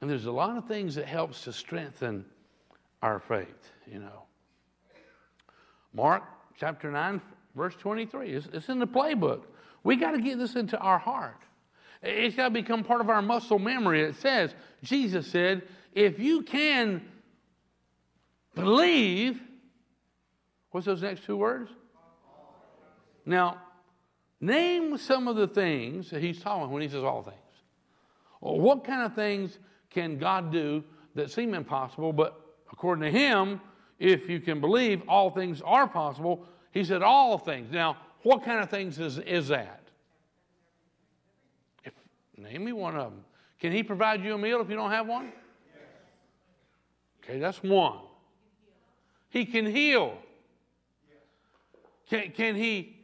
[0.00, 2.24] And there's a lot of things that helps to strengthen
[3.02, 4.24] our faith, you know.
[5.92, 6.22] Mark
[6.58, 7.20] chapter 9,
[7.56, 8.30] verse 23.
[8.30, 9.42] It's, it's in the playbook.
[9.82, 11.40] We got to get this into our heart.
[12.02, 14.02] It's got to become part of our muscle memory.
[14.02, 17.02] It says, Jesus said, if you can
[18.54, 19.40] believe,
[20.70, 21.70] what's those next two words?
[23.26, 23.58] Now,
[24.40, 27.36] name some of the things that he's talking when he says all things.
[28.40, 29.58] What kind of things
[29.90, 32.40] can God do that seem impossible, but
[32.72, 33.60] according to him,
[33.98, 36.44] if you can believe, all things are possible.
[36.70, 37.72] He said, all things.
[37.72, 39.82] Now, what kind of things is, is that?
[41.84, 41.92] If,
[42.36, 43.24] name me one of them.
[43.60, 45.32] Can he provide you a meal if you don't have one?
[47.24, 47.98] Okay, that's one.
[49.30, 50.16] He can heal.
[52.08, 52.98] Can, can he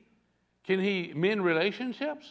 [0.65, 2.27] can he mend relationships?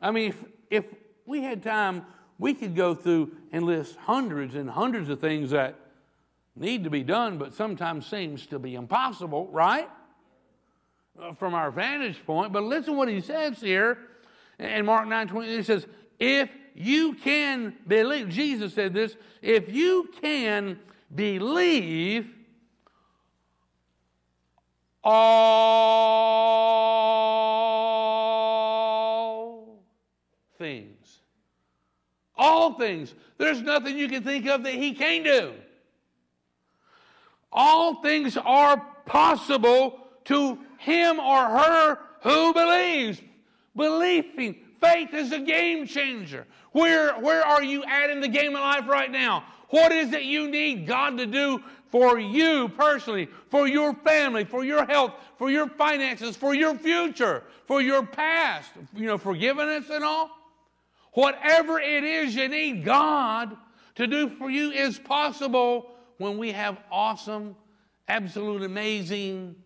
[0.00, 0.84] I mean, if, if
[1.26, 2.06] we had time,
[2.40, 5.74] we could go through and list hundreds and hundreds of things that
[6.56, 9.88] need to be done, but sometimes seems to be impossible, right?
[11.20, 12.50] Uh, from our vantage point.
[12.50, 13.98] But listen what he says here
[14.58, 15.54] in Mark 9 20.
[15.54, 15.86] He says,
[16.18, 20.78] If you can believe, Jesus said this, if you can
[21.14, 22.26] believe,
[25.04, 26.99] all
[32.40, 33.14] All things.
[33.36, 35.52] There's nothing you can think of that he can't do.
[37.52, 43.20] All things are possible to him or her who believes.
[43.76, 44.56] Believing.
[44.80, 46.46] Faith is a game changer.
[46.72, 49.44] Where, where are you at in the game of life right now?
[49.68, 54.64] What is it you need God to do for you personally, for your family, for
[54.64, 60.02] your health, for your finances, for your future, for your past, you know, forgiveness and
[60.02, 60.39] all?
[61.12, 63.56] Whatever it is you need God
[63.96, 67.56] to do for you is possible when we have awesome,
[68.08, 69.56] absolute, amazing,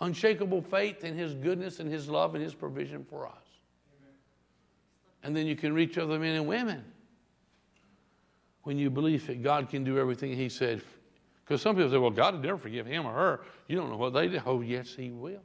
[0.00, 3.32] unshakable faith in His goodness and His love and His provision for us.
[5.22, 6.84] And then you can reach other men and women
[8.62, 10.82] when you believe that God can do everything He said
[11.44, 13.40] because some people say, well, God will never forgive him or her.
[13.68, 14.42] You don't know what they did.
[14.46, 15.42] Oh, yes, He will.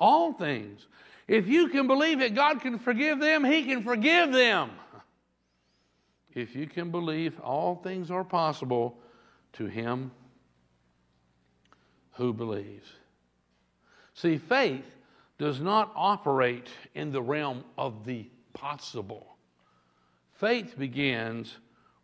[0.00, 0.88] All things.
[1.28, 4.70] If you can believe that God can forgive them, He can forgive them.
[6.36, 8.98] If you can believe all things are possible
[9.54, 10.10] to him
[12.12, 12.86] who believes.
[14.12, 14.84] See, faith
[15.38, 19.36] does not operate in the realm of the possible.
[20.34, 21.56] Faith begins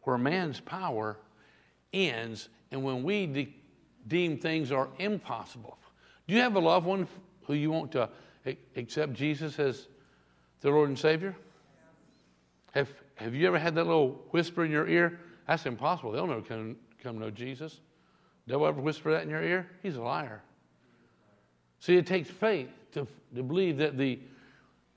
[0.02, 1.18] where man's power
[1.92, 3.56] ends and when we de-
[4.08, 5.76] deem things are impossible.
[6.26, 7.06] Do you have a loved one
[7.46, 8.08] who you want to
[8.76, 9.88] accept Jesus as
[10.60, 11.34] the Lord and Savior?
[12.72, 15.18] Have, have you ever had that little whisper in your ear?
[15.46, 16.12] That's impossible.
[16.12, 17.80] They'll never come, come know Jesus.
[18.48, 19.68] Devil ever whisper that in your ear?
[19.82, 20.42] He's a liar.
[21.80, 24.18] See, it takes faith to, to believe that the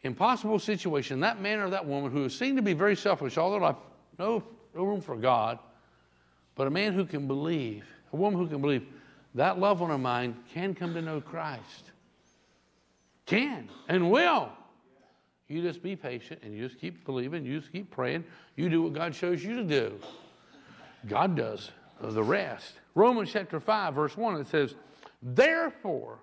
[0.03, 3.59] impossible situation, that man or that woman who seemed to be very selfish all their
[3.59, 3.75] life,
[4.19, 5.59] no, no room for God,
[6.55, 8.85] but a man who can believe, a woman who can believe,
[9.33, 11.91] that loved one of mine can come to know Christ.
[13.25, 14.51] Can and will.
[15.47, 18.23] You just be patient and you just keep believing, you just keep praying.
[18.55, 19.99] You do what God shows you to do.
[21.07, 22.73] God does the rest.
[22.95, 24.75] Romans chapter 5, verse 1, it says,
[25.21, 26.19] Therefore,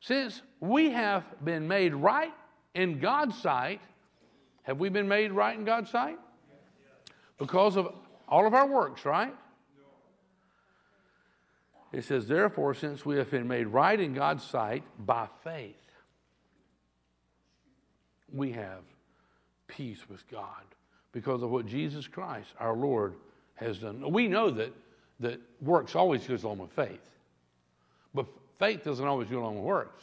[0.00, 2.32] since we have been made right
[2.74, 3.80] in God's sight,
[4.62, 6.18] have we been made right in God's sight?
[7.38, 7.92] Because of
[8.28, 9.34] all of our works, right?
[11.92, 15.83] It says, Therefore, since we have been made right in God's sight by faith,
[18.34, 18.80] we have
[19.68, 20.64] peace with God
[21.12, 23.14] because of what Jesus Christ, our Lord,
[23.54, 24.12] has done.
[24.12, 24.72] We know that,
[25.20, 27.10] that works always goes along with faith,
[28.12, 28.26] but
[28.58, 30.02] faith doesn't always go along with works.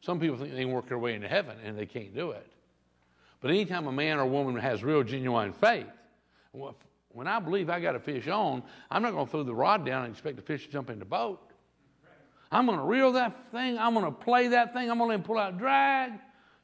[0.00, 2.46] Some people think they can work their way into heaven and they can't do it.
[3.40, 5.86] But anytime a man or woman has real, genuine faith,
[7.12, 9.84] when I believe I got a fish on, I'm not going to throw the rod
[9.84, 11.40] down and expect the fish to jump in the boat.
[12.52, 13.78] I'm going to reel that thing.
[13.78, 14.90] I'm going to play that thing.
[14.90, 16.12] I'm going to pull out drag.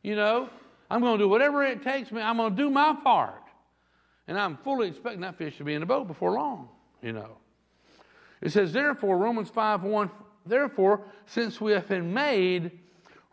[0.02, 0.48] You know,
[0.90, 2.20] I'm going to do whatever it takes me.
[2.20, 3.42] I'm going to do my part.
[4.29, 6.68] And I'm fully expecting that fish to be in the boat before long,
[7.03, 7.38] you know.
[8.40, 10.11] It says, therefore, Romans 5 1,
[10.44, 12.72] therefore, since we have been made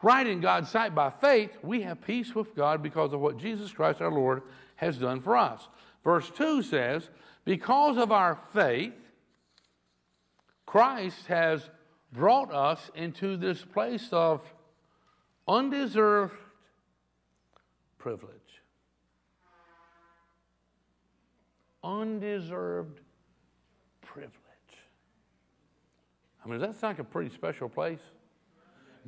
[0.01, 3.71] right in God's sight by faith, we have peace with God because of what Jesus
[3.71, 4.43] Christ our Lord
[4.75, 5.67] has done for us.
[6.03, 7.09] Verse 2 says,
[7.45, 8.93] Because of our faith,
[10.65, 11.69] Christ has
[12.11, 14.41] brought us into this place of
[15.47, 16.35] undeserved
[18.03, 18.61] privilege.
[21.85, 22.99] Undeserved
[24.01, 24.33] privilege.
[26.43, 28.01] I mean, does that sound like a pretty special place?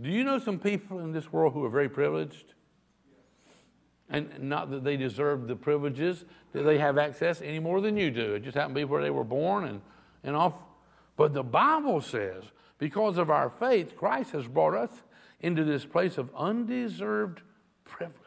[0.02, 2.54] Do you know some people in this world who are very privileged?
[4.10, 8.12] And not that they deserve the privileges that they have access any more than you
[8.12, 8.36] do.
[8.36, 9.82] It just happened to be where they were born and,
[10.24, 10.54] and off.
[11.18, 12.46] But the Bible says,
[12.78, 14.92] because of our faith, Christ has brought us
[15.42, 17.42] into this place of undeserved
[17.84, 18.25] privilege.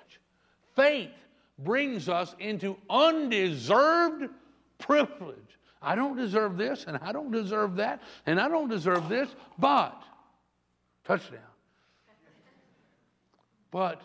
[0.78, 1.10] Faith
[1.58, 4.30] brings us into undeserved
[4.78, 5.58] privilege.
[5.82, 10.00] I don't deserve this, and I don't deserve that, and I don't deserve this, but,
[11.04, 11.40] touchdown.
[13.72, 14.00] But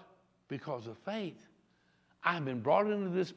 [0.47, 1.37] because of faith,
[2.23, 3.33] I've been brought into this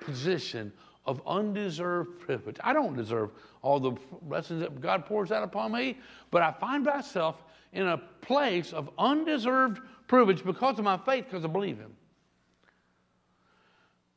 [0.00, 0.72] position
[1.06, 2.56] of undeserved privilege.
[2.64, 3.30] I don't deserve
[3.62, 3.92] all the
[4.22, 5.98] blessings that God pours out upon me,
[6.32, 11.44] but I find myself in a place of undeserved privilege because of my faith, because
[11.44, 11.94] I believe Him.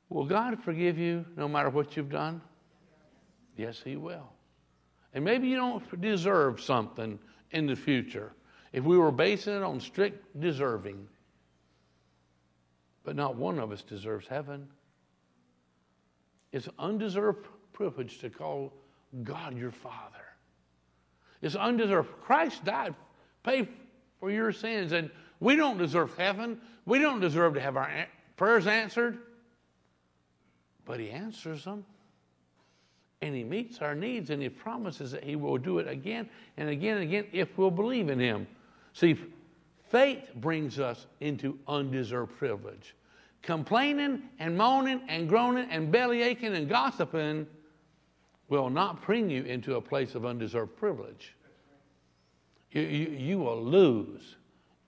[0.10, 2.42] Will God forgive you no matter what you've done?
[3.58, 4.30] Yes, He will.
[5.14, 7.20] And maybe you don't deserve something
[7.52, 8.34] in the future.
[8.74, 11.08] If we were basing it on strict deserving,
[13.04, 14.68] but not one of us deserves heaven.
[16.52, 18.74] It's undeserved privilege to call
[19.24, 20.26] God your Father.
[21.42, 22.10] It's undeserved.
[22.22, 22.96] Christ died,
[23.44, 23.68] paid
[24.20, 26.60] for your sins, and we don't deserve heaven.
[26.86, 29.20] We don't deserve to have our prayers answered,
[30.86, 31.86] but He answers them.
[33.22, 36.70] And He meets our needs, and He promises that He will do it again and
[36.70, 38.48] again and again if we'll believe in Him.
[38.94, 39.18] See,
[39.90, 42.96] Faith brings us into undeserved privilege.
[43.42, 47.46] Complaining and moaning and groaning and belly aching and gossiping
[48.50, 51.36] will not bring you into a place of undeserved privilege.
[52.72, 54.36] You, you, you will lose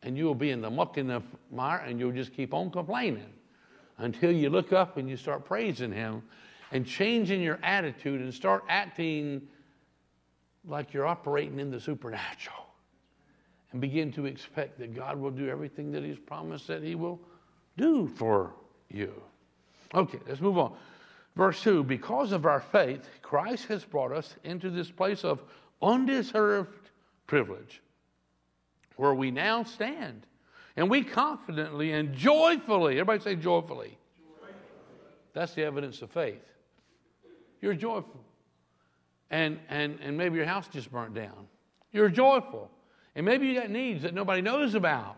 [0.04, 2.72] and you will be in the muck and the mire and you'll just keep on
[2.72, 3.32] complaining
[3.98, 6.24] until you look up and you start praising Him
[6.72, 9.42] and changing your attitude and start acting
[10.66, 12.68] like you're operating in the supernatural
[13.72, 17.20] and begin to expect that God will do everything that He's promised that He will
[17.78, 18.54] do for
[18.90, 19.14] you.
[19.94, 20.74] Okay, let's move on.
[21.36, 25.42] Verse 2 Because of our faith, Christ has brought us into this place of
[25.82, 26.90] undeserved
[27.28, 27.82] privilege
[28.96, 30.26] where we now stand.
[30.78, 33.98] And we confidently and joyfully, everybody say joyfully.
[35.34, 36.42] That's the evidence of faith.
[37.62, 38.24] You're joyful.
[39.30, 41.48] And, and, and maybe your house just burnt down.
[41.92, 42.70] You're joyful.
[43.16, 45.18] And maybe you got needs that nobody knows about,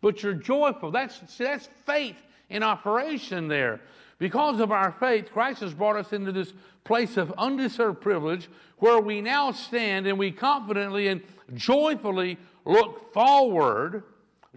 [0.00, 0.90] but you're joyful.
[0.90, 2.16] That's, see, that's faith
[2.48, 3.80] in operation there.
[4.18, 6.52] Because of our faith, Christ has brought us into this
[6.84, 8.48] place of undeserved privilege
[8.78, 11.22] where we now stand and we confidently and
[11.54, 14.02] joyfully look forward.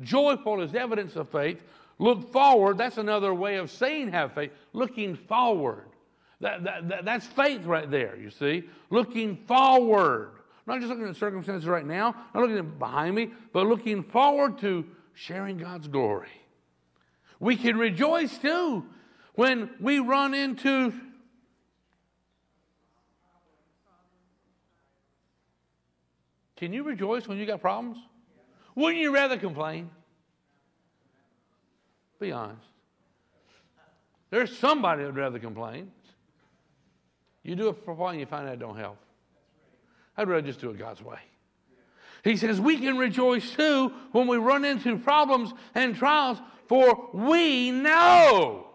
[0.02, 1.62] Joyful is evidence of faith.
[2.00, 4.52] Look forward, that's another way of saying have faith.
[4.74, 5.86] Looking forward.
[6.42, 8.64] That, that, that, that's faith right there, you see.
[8.90, 10.32] Looking forward.
[10.66, 14.60] Not just looking at circumstances right now, not looking at behind me, but looking forward
[14.60, 16.30] to sharing God's glory.
[17.40, 18.86] We can rejoice too
[19.36, 20.94] when we run into
[26.56, 27.98] Can you rejoice when you got problems?
[28.76, 29.90] Wouldn't you rather complain?
[32.20, 32.60] Be honest.
[34.30, 35.92] There's somebody that'd rather complain.
[37.44, 38.98] You do it for a while and you find out it don't help.
[40.18, 41.20] I'd rather just do it God's way.
[42.24, 47.72] He says, We can rejoice too when we run into problems and trials, for we
[47.72, 48.68] know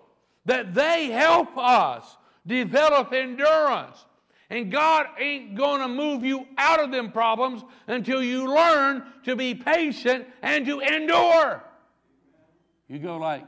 [0.44, 4.04] that they help us develop endurance.
[4.50, 9.36] And God ain't going to move you out of them problems until you learn to
[9.36, 11.62] be patient and to endure.
[12.88, 13.44] You go like,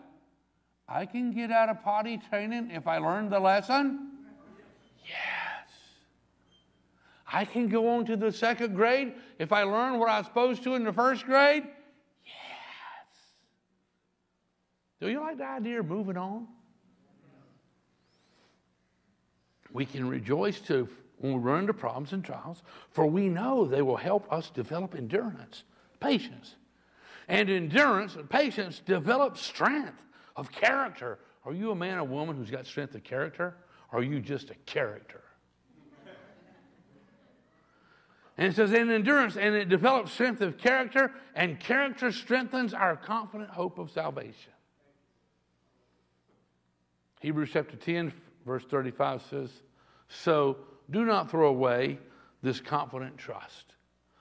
[0.87, 4.11] I can get out of potty training if I learn the lesson?
[5.05, 5.71] Yes.
[7.33, 10.63] I can go on to the second grade if I learn what I was supposed
[10.65, 11.63] to in the first grade?
[12.27, 12.35] Yes.
[15.01, 16.47] Do you like the idea of moving on?
[19.73, 23.83] We can rejoice too when we run into problems and trials, for we know they
[23.83, 25.65] will help us develop endurance,
[26.01, 26.57] patience.
[27.29, 30.03] And endurance and patience develop strength
[30.35, 31.19] of character.
[31.45, 33.55] Are you a man or woman who's got strength of character?
[33.93, 35.23] Or are you just a character?
[38.39, 42.97] And it says, in endurance, and it develops strength of character, and character strengthens our
[42.97, 44.53] confident hope of salvation.
[47.21, 49.51] Hebrews chapter 10, verse 35 says,
[50.09, 50.59] So
[50.91, 51.99] do not throw away
[52.43, 53.75] this confident trust,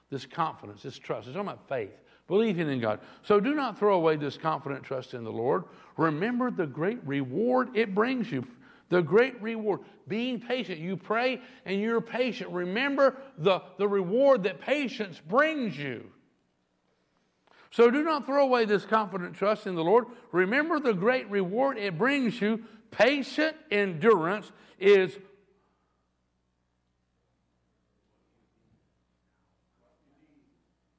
[0.10, 1.28] this confidence, this trust.
[1.28, 1.94] It's talking about faith,
[2.28, 3.00] believing in God.
[3.24, 5.64] So do not throw away this confident trust in the Lord.
[5.98, 8.46] Remember the great reward it brings you.
[8.90, 10.80] The great reward, being patient.
[10.80, 12.50] You pray and you're patient.
[12.50, 16.10] Remember the, the reward that patience brings you.
[17.72, 20.06] So do not throw away this confident trust in the Lord.
[20.32, 22.64] Remember the great reward it brings you.
[22.92, 25.16] Patient endurance is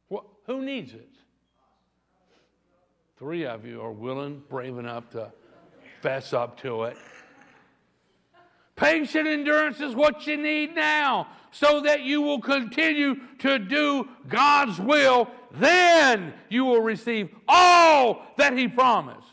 [0.08, 1.08] what, who needs it?
[3.18, 5.32] Three of you are willing, brave enough to
[6.00, 6.96] fess up to it.
[8.80, 14.80] Patient endurance is what you need now so that you will continue to do God's
[14.80, 15.28] will.
[15.52, 19.28] Then you will receive all that He promised.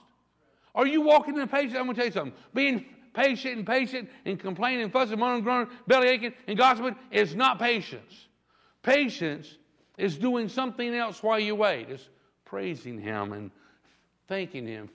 [0.76, 1.76] Are you walking in patience?
[1.76, 2.38] I'm going to tell you something.
[2.54, 7.34] Being patient and patient and complaining and fussing, moaning, groaning, belly aching, and gossiping is
[7.34, 8.28] not patience.
[8.84, 9.56] Patience
[9.98, 11.89] is doing something else while you wait.
[11.89, 12.10] It's
[12.43, 13.52] praising Him and
[14.28, 14.89] thanking Him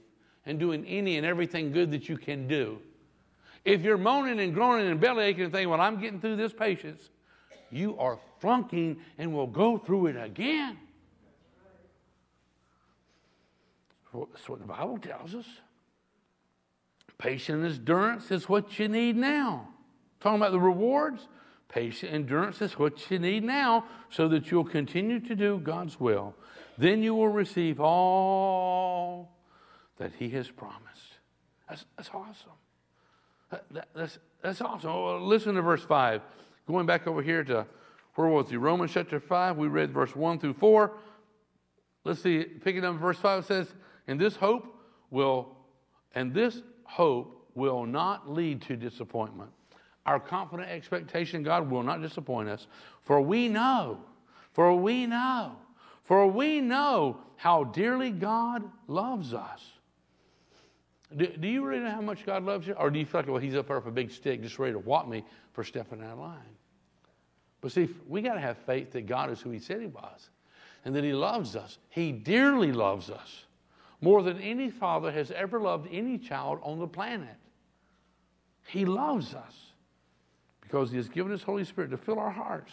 [0.45, 2.81] and doing any and everything good that you can do.
[3.65, 6.53] If you're moaning and groaning and belly aching and thinking, well, I'm getting through this
[6.53, 7.11] patience,
[7.71, 10.79] you are flunking and will go through it again.
[14.13, 15.47] That's what the Bible tells us.
[17.19, 19.69] Patient endurance is what you need now.
[20.21, 21.29] Talking about the rewards,
[21.69, 26.35] patient endurance is what you need now so that you'll continue to do God's will.
[26.77, 29.31] Then you will receive all
[29.99, 31.19] that He has promised.
[31.69, 32.51] That's, that's awesome.
[33.71, 34.91] That, that's, that's awesome.
[34.91, 36.23] Well, listen to verse 5.
[36.67, 37.67] Going back over here to
[38.15, 38.57] where was he?
[38.57, 39.57] Romans chapter 5.
[39.57, 40.93] We read verse 1 through 4.
[42.05, 43.69] Let's see, picking up verse 5 it says,
[44.07, 44.77] And this hope
[45.11, 45.57] will,
[46.15, 49.51] and this hope will not lead to disappointment.
[50.05, 52.67] Our confident expectation God will not disappoint us,
[53.03, 54.01] for we know,
[54.53, 55.57] for we know,
[56.03, 59.72] for we know how dearly God loves us.
[61.17, 62.75] Do, do, you really know how much God loves you?
[62.75, 64.73] Or do you feel like, well, he's up there with a big stick just ready
[64.73, 66.39] to whop me for stepping out of line?
[67.61, 70.31] But see, we got to have faith that God is who he said he was
[70.85, 71.79] and that he loves us.
[71.89, 73.45] He dearly loves us
[74.01, 77.37] more than any father has ever loved any child on the planet.
[78.67, 79.55] He loves us
[80.61, 82.73] because he has given his Holy Spirit to fill our hearts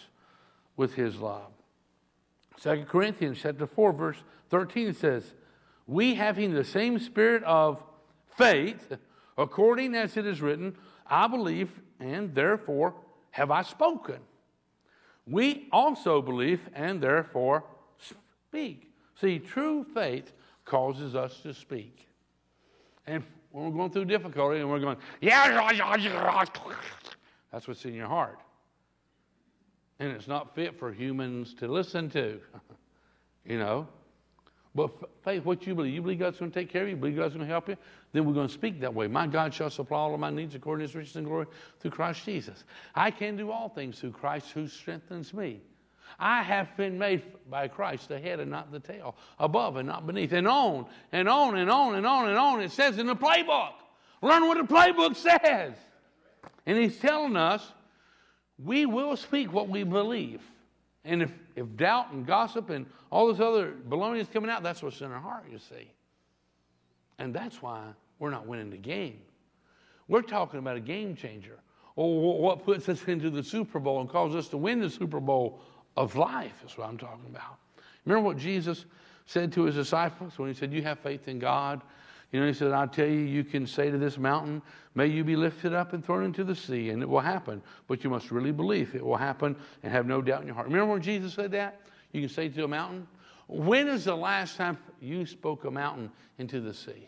[0.76, 1.52] with his love.
[2.62, 4.18] 2 Corinthians chapter 4, verse
[4.50, 5.34] 13 says,
[5.86, 7.82] We having the same spirit of
[8.38, 8.94] faith,
[9.38, 10.76] according as it is written,
[11.06, 12.96] I believe, and therefore
[13.32, 14.20] have I spoken.
[15.26, 17.64] We also believe, and therefore
[18.00, 18.92] speak.
[19.20, 20.32] See, true faith
[20.66, 22.08] causes us to speak.
[23.06, 25.70] And when we're going through difficulty and we're going, yeah,
[27.52, 28.40] that's what's in your heart.
[30.00, 32.40] And it's not fit for humans to listen to,
[33.46, 33.88] you know.
[34.76, 34.92] But
[35.24, 37.34] faith, what you believe, you believe God's going to take care of you, believe God's
[37.34, 37.78] going to help you,
[38.14, 39.08] then we're going to speak that way.
[39.08, 41.48] My God shall supply all of my needs according to his riches and glory
[41.80, 42.64] through Christ Jesus.
[42.94, 45.62] I can do all things through Christ who strengthens me.
[46.20, 50.06] I have been made by Christ the head and not the tail, above and not
[50.06, 52.62] beneath, and on and on and on and on and on.
[52.62, 53.74] It says in the playbook.
[54.22, 55.74] Learn what the playbook says.
[56.66, 57.66] And he's telling us
[58.64, 60.42] we will speak what we believe.
[61.06, 64.82] And if, if doubt and gossip and all this other baloney is coming out, that's
[64.82, 65.92] what's in our heart, you see.
[67.18, 67.84] And that's why
[68.18, 69.20] we're not winning the game.
[70.08, 71.60] We're talking about a game changer.
[71.98, 74.90] Oh, or what puts us into the Super Bowl and causes us to win the
[74.90, 75.60] Super Bowl
[75.98, 77.58] of life, is what I'm talking about.
[78.06, 78.86] Remember what Jesus
[79.26, 81.82] said to his disciples when he said, You have faith in God
[82.32, 84.62] you know, he said, I'll tell you, you can say to this mountain,
[84.96, 87.62] May you be lifted up and thrown into the sea, and it will happen.
[87.88, 90.68] But you must really believe it will happen and have no doubt in your heart.
[90.68, 91.82] Remember when Jesus said that?
[92.12, 93.08] You can say to a mountain,
[93.48, 97.08] When is the last time you spoke a mountain into the sea?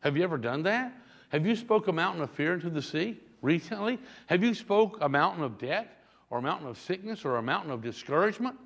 [0.00, 0.92] Have you ever done that?
[1.30, 3.98] Have you spoke a mountain of fear into the sea recently?
[4.26, 7.70] Have you spoke a mountain of debt or a mountain of sickness or a mountain
[7.70, 8.56] of discouragement?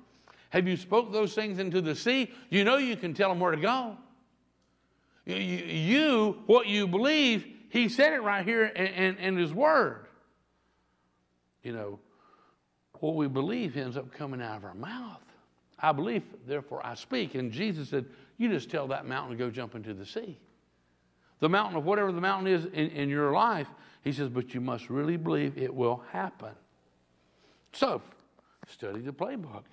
[0.49, 2.31] Have you spoke those things into the sea?
[2.49, 3.97] You know you can tell them where to go.
[5.25, 10.07] You, what you believe, he said it right here in, in, in his word.
[11.63, 11.99] You know,
[12.99, 15.21] what we believe ends up coming out of our mouth.
[15.79, 17.35] I believe, therefore I speak.
[17.35, 18.05] And Jesus said,
[18.37, 20.37] You just tell that mountain to go jump into the sea.
[21.39, 23.67] The mountain of whatever the mountain is in, in your life,
[24.03, 26.51] he says, but you must really believe it will happen.
[27.71, 28.01] So,
[28.67, 29.63] study the playbook.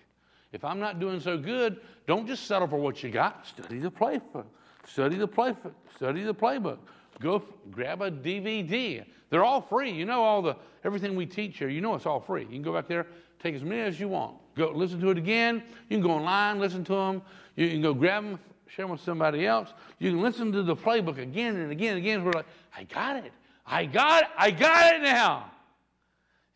[0.53, 3.47] If I'm not doing so good, don't just settle for what you got.
[3.47, 4.47] Study the playbook.
[4.87, 5.55] Study the play,
[5.95, 6.79] study the playbook.
[7.21, 9.05] Go f- grab a DVD.
[9.29, 9.91] They're all free.
[9.91, 11.69] You know all the everything we teach here.
[11.69, 12.43] You know it's all free.
[12.43, 13.07] You can go back there,
[13.43, 14.37] take as many as you want.
[14.57, 15.63] Go listen to it again.
[15.89, 17.23] You can go online, listen to them.
[17.57, 19.69] You can go grab them, share them with somebody else.
[19.99, 22.25] You can listen to the playbook again and again and again.
[22.25, 23.33] We're like, I got it.
[23.67, 24.29] I got it.
[24.37, 25.51] I got it now.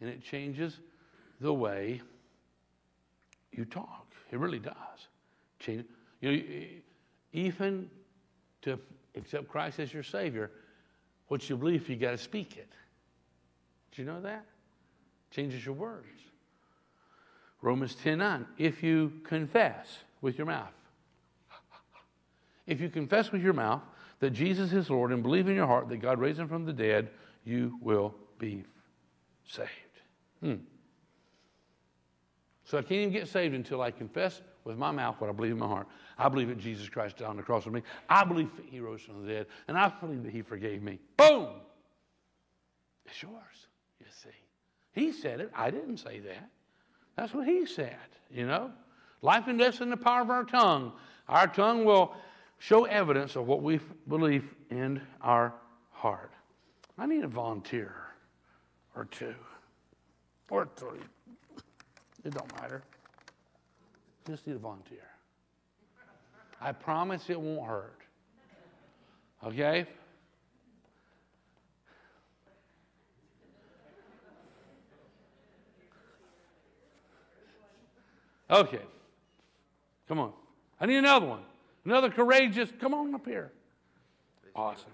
[0.00, 0.80] And it changes
[1.40, 2.00] the way
[3.52, 4.06] you talk.
[4.30, 4.74] It really does.
[5.60, 5.84] Change.
[6.20, 6.42] You know,
[7.32, 7.90] even
[8.64, 8.78] to
[9.14, 10.50] accept Christ as your Savior,
[11.28, 12.70] what you believe, you got to speak it.
[13.92, 14.44] Do you know that?
[15.30, 16.06] Changes your words.
[17.62, 18.46] Romans 10 9.
[18.58, 19.86] If you confess
[20.20, 20.72] with your mouth,
[22.66, 23.82] if you confess with your mouth
[24.20, 26.72] that Jesus is Lord and believe in your heart that God raised him from the
[26.72, 27.10] dead,
[27.44, 28.64] you will be
[29.46, 29.70] saved.
[30.40, 30.54] Hmm.
[32.64, 35.52] So I can't even get saved until I confess with my mouth what I believe
[35.52, 35.86] in my heart.
[36.18, 37.82] I believe that Jesus Christ died on the cross for me.
[38.08, 40.98] I believe that He rose from the dead, and I believe that He forgave me.
[41.16, 41.48] Boom!
[43.06, 43.66] It's yours,
[44.00, 44.30] you see.
[44.92, 45.50] He said it.
[45.54, 46.48] I didn't say that.
[47.16, 47.96] That's what He said,
[48.30, 48.70] you know.
[49.22, 50.92] Life and death in the power of our tongue.
[51.28, 52.14] Our tongue will
[52.58, 55.54] show evidence of what we believe in our
[55.90, 56.30] heart.
[56.98, 57.94] I need a volunteer
[58.94, 59.34] or two
[60.50, 61.00] or three.
[62.24, 62.82] It don't matter.
[64.26, 65.06] Just need a volunteer.
[66.60, 68.00] I promise it won't hurt.
[69.44, 69.86] Okay?
[78.50, 78.80] Okay.
[80.08, 80.32] Come on.
[80.80, 81.42] I need another one.
[81.84, 82.70] Another courageous.
[82.80, 83.52] Come on up here.
[84.54, 84.90] Awesome.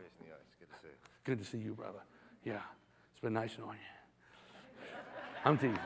[1.24, 2.00] Good to see you, brother.
[2.44, 2.60] Yeah.
[3.12, 4.86] It's been nice knowing you.
[5.44, 5.78] I'm teasing.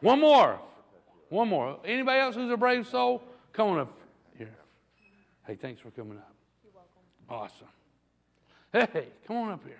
[0.00, 0.60] One more.
[1.34, 1.80] One more.
[1.84, 3.20] Anybody else who's a brave soul?
[3.52, 3.98] Come on up
[4.38, 4.54] here.
[5.44, 6.32] Hey, thanks for coming up.
[6.62, 6.72] You're
[7.28, 7.58] welcome.
[8.72, 8.92] Awesome.
[8.92, 9.74] Hey, come on up here.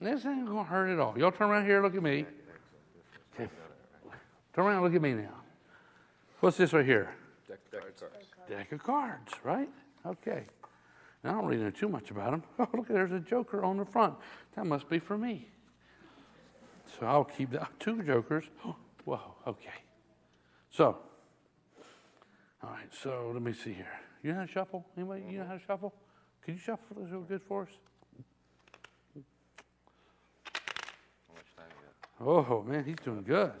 [0.00, 1.18] This ain't gonna hurt at all.
[1.18, 2.24] Y'all turn around here, look at me.
[3.34, 3.50] Okay.
[4.54, 5.34] Turn around, look at me now.
[6.40, 7.14] What's this right here?
[7.46, 8.26] Deck, deck of cards.
[8.48, 9.68] Deck of cards, right?
[10.06, 10.46] Okay.
[11.22, 12.42] Now, I don't really know too much about them.
[12.58, 14.14] Oh, look, there's a joker on the front.
[14.56, 15.46] That must be for me.
[16.98, 17.68] So I'll keep that.
[17.78, 18.44] Two jokers.
[19.08, 19.72] Whoa, okay.
[20.68, 20.98] So,
[22.62, 23.98] all right, so let me see here.
[24.22, 24.84] You know how to shuffle?
[24.98, 25.94] Anybody, you know how to shuffle?
[26.44, 27.70] Can you shuffle this real good for us?
[29.16, 29.22] How
[31.34, 32.50] much time you got?
[32.50, 33.52] Oh, man, he's doing good.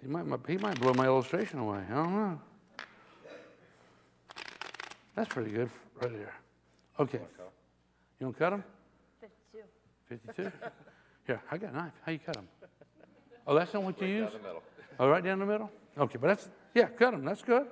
[0.00, 1.82] He might, he might blow my illustration away.
[1.90, 2.40] I don't know.
[5.16, 5.68] That's pretty good
[6.00, 6.34] right there.
[6.98, 7.20] Okay.
[8.20, 8.64] You want to cut them?
[9.20, 9.64] 52.
[10.08, 10.52] 52?
[11.26, 11.92] Here, I got a knife.
[12.06, 12.48] How you cut them?
[13.46, 14.30] Oh, that's not what you use?
[14.30, 14.62] Down the middle.
[14.98, 15.70] Oh, right down the middle?
[15.98, 17.24] Okay, but that's, yeah, cut them.
[17.24, 17.66] That's good.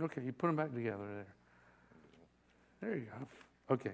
[0.00, 1.26] Okay, you put them back together there.
[2.80, 3.74] There you go.
[3.74, 3.92] Okay.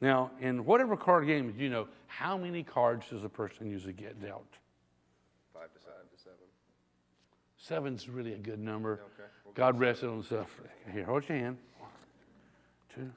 [0.00, 4.20] Now, in whatever card game you know, how many cards does a person usually get
[4.20, 4.46] dealt?
[5.52, 5.94] Five to seven.
[6.14, 6.36] to seven.
[7.58, 8.94] Seven's really a good number.
[8.94, 9.28] Okay.
[9.44, 10.48] We'll go God rested on stuff.
[10.92, 11.58] Here, hold your hand.
[11.78, 11.90] One,
[12.94, 13.10] two,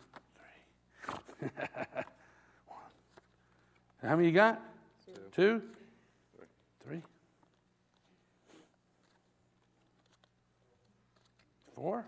[1.40, 1.50] three.
[2.68, 2.78] One.
[4.04, 4.62] How many you got?
[5.36, 5.62] Two?
[6.84, 7.02] Three?
[11.76, 12.06] Four?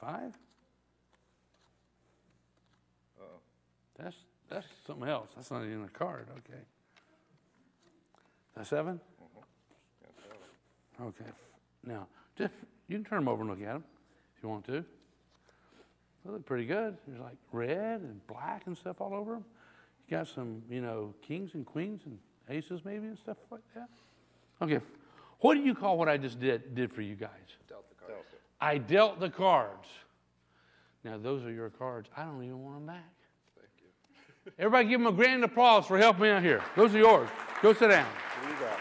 [0.00, 0.34] Five?
[3.18, 3.24] Uh-oh.
[3.98, 4.16] That's
[4.50, 5.28] that's something else.
[5.34, 6.26] That's not even a card.
[6.30, 6.60] Okay.
[8.54, 9.00] That's seven?
[10.02, 11.08] Yeah, seven.
[11.08, 11.30] Okay.
[11.84, 12.06] Now,
[12.38, 12.52] just
[12.88, 13.84] you can turn them over and look at them
[14.36, 14.84] if you want to.
[16.24, 16.96] They look pretty good.
[17.06, 19.44] There's like red and black and stuff all over them.
[20.08, 23.88] You got some, you know, kings and queens and aces maybe and stuff like that.
[24.62, 24.80] Okay.
[25.40, 27.30] What do you call what I just did did for you guys?
[27.68, 28.28] Dealt the cards.
[28.60, 29.88] I dealt the cards.
[31.04, 32.08] Now those are your cards.
[32.16, 33.14] I don't even want them back.
[33.56, 33.68] Thank
[34.46, 34.52] you.
[34.58, 36.62] Everybody give them a grand applause for helping me out here.
[36.76, 37.28] Those are yours.
[37.62, 38.08] Go sit down.
[38.40, 38.78] Who you got?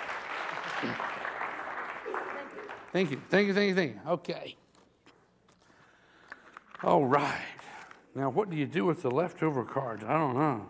[2.91, 3.21] Thank you.
[3.30, 4.11] Thank you, thank you, thank you.
[4.11, 4.55] Okay.
[6.84, 7.39] All right.
[8.13, 10.03] Now, what do you do with the leftover cards?
[10.03, 10.69] I don't know.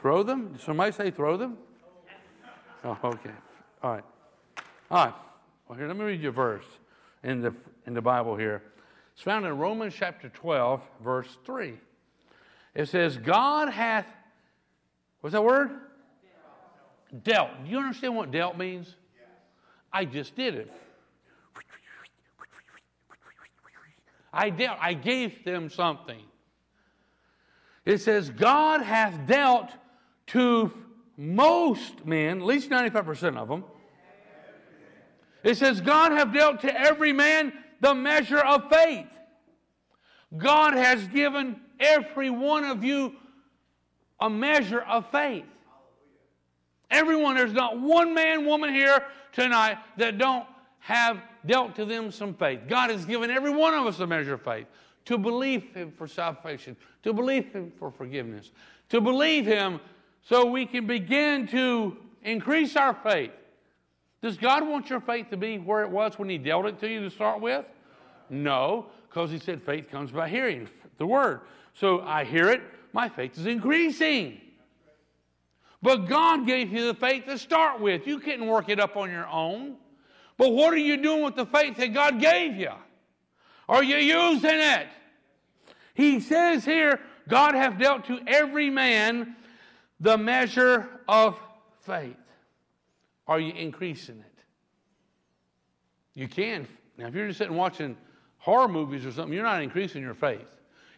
[0.00, 0.52] Throw them?
[0.52, 1.58] Did somebody say throw them?
[2.84, 3.30] Oh, okay.
[3.82, 4.04] All right.
[4.90, 5.14] All right.
[5.68, 6.64] Well, here, let me read you a verse
[7.22, 7.54] in the,
[7.86, 8.62] in the Bible here.
[9.12, 11.74] It's found in Romans chapter 12, verse 3.
[12.74, 14.06] It says, God hath,
[15.20, 15.70] what's that word?
[17.22, 17.50] Dealt.
[17.64, 18.94] Do you understand what dealt means?
[19.92, 20.72] I just did it.
[24.32, 24.78] I dealt.
[24.80, 26.20] I gave them something.
[27.84, 29.70] It says, God hath dealt
[30.30, 30.72] to
[31.16, 33.64] most men, at least 95% of them.
[35.42, 39.06] It says, God have dealt to every man the measure of faith.
[40.36, 43.14] God has given every one of you
[44.20, 45.44] a measure of faith.
[46.90, 50.46] Everyone, there's not one man, woman here tonight that don't
[50.80, 52.60] have dealt to them some faith.
[52.68, 54.66] God has given every one of us a measure of faith
[55.06, 58.52] to believe Him for salvation, to believe Him for forgiveness,
[58.90, 59.80] to believe Him
[60.22, 63.32] so we can begin to increase our faith.
[64.22, 66.88] Does God want your faith to be where it was when He dealt it to
[66.88, 67.64] you to start with?
[68.28, 70.68] No, because He said faith comes by hearing
[70.98, 71.40] the Word.
[71.74, 72.62] So I hear it,
[72.92, 74.40] my faith is increasing.
[75.82, 78.06] But God gave you the faith to start with.
[78.06, 79.76] You couldn't work it up on your own.
[80.36, 82.72] But what are you doing with the faith that God gave you?
[83.68, 84.88] Are you using it?
[85.94, 89.36] He says here, God hath dealt to every man
[90.00, 91.38] the measure of
[91.82, 92.16] faith.
[93.26, 94.44] Are you increasing it?
[96.14, 96.66] You can.
[96.98, 97.96] Now, if you're just sitting watching
[98.38, 100.48] horror movies or something, you're not increasing your faith.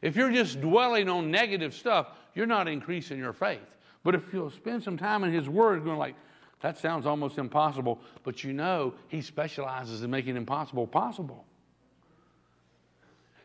[0.00, 3.60] If you're just dwelling on negative stuff, you're not increasing your faith.
[4.02, 6.16] But if you'll spend some time in His Word, going like,
[6.60, 11.44] that sounds almost impossible, but you know He specializes in making impossible possible.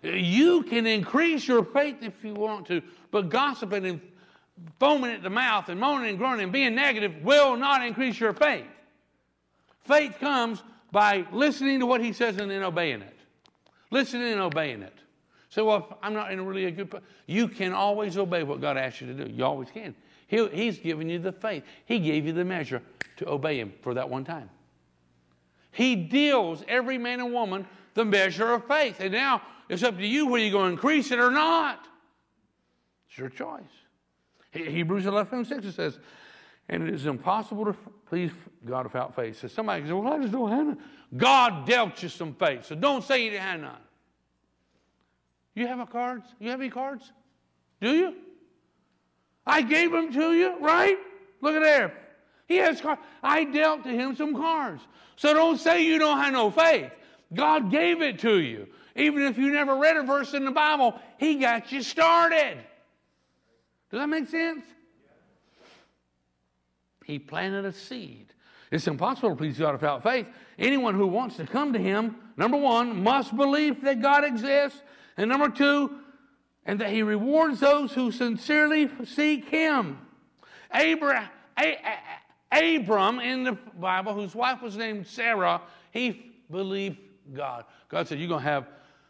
[0.03, 2.81] You can increase your faith if you want to,
[3.11, 4.01] but gossiping and
[4.79, 8.33] foaming at the mouth and moaning and groaning and being negative will not increase your
[8.33, 8.65] faith.
[9.85, 13.15] Faith comes by listening to what he says and then obeying it.
[13.91, 14.93] Listening and obeying it.
[15.49, 17.01] So, well, I'm not in really a good.
[17.25, 19.31] You can always obey what God asks you to do.
[19.31, 19.95] You always can.
[20.27, 21.63] He, he's given you the faith.
[21.85, 22.81] He gave you the measure
[23.17, 24.49] to obey Him for that one time.
[25.71, 28.99] He deals every man and woman the measure of faith.
[28.99, 31.87] And now it's up to you whether you're going to increase it or not.
[33.07, 33.63] It's your choice.
[34.51, 35.99] Hebrews 11 6 it says,
[36.69, 37.75] and it is impossible to
[38.07, 38.31] please
[38.65, 39.39] God without faith.
[39.39, 40.77] So somebody says, well, I just don't have none.
[41.15, 43.81] God dealt you some faith, so don't say you didn't have none.
[45.55, 46.25] You have a cards?
[46.39, 47.11] You have any cards?
[47.81, 48.13] Do you?
[49.45, 50.97] I gave them to you, right?
[51.41, 51.93] Look at there.
[52.47, 53.01] He has cards.
[53.23, 54.83] I dealt to him some cards.
[55.15, 56.91] So don't say you don't have no faith.
[57.33, 58.67] God gave it to you.
[58.95, 62.57] Even if you never read a verse in the Bible, He got you started.
[63.89, 64.65] Does that make sense?
[67.05, 68.33] He planted a seed.
[68.69, 70.27] It's impossible to please God without faith.
[70.59, 74.81] Anyone who wants to come to Him, number one, must believe that God exists.
[75.15, 75.99] And number two,
[76.65, 79.99] and that He rewards those who sincerely seek Him.
[80.73, 81.29] Abraham,
[82.51, 85.61] Abram in the Bible, whose wife was named Sarah,
[85.91, 86.97] he believed
[87.33, 87.65] God.
[87.89, 88.67] God said, You're going to have,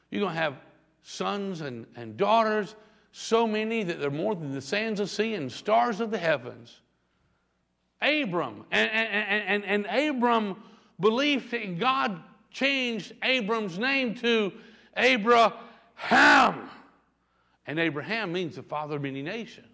[0.09, 0.55] you're going to have
[1.03, 2.75] sons and, and daughters,
[3.20, 6.82] so many that they're more than the sands of sea and stars of the heavens.
[7.99, 8.63] Abram.
[8.70, 10.55] And, and, and, and Abram
[10.99, 14.53] believed that God changed Abram's name to
[14.95, 16.70] Abraham.
[17.65, 19.65] And Abraham means the father of many nations.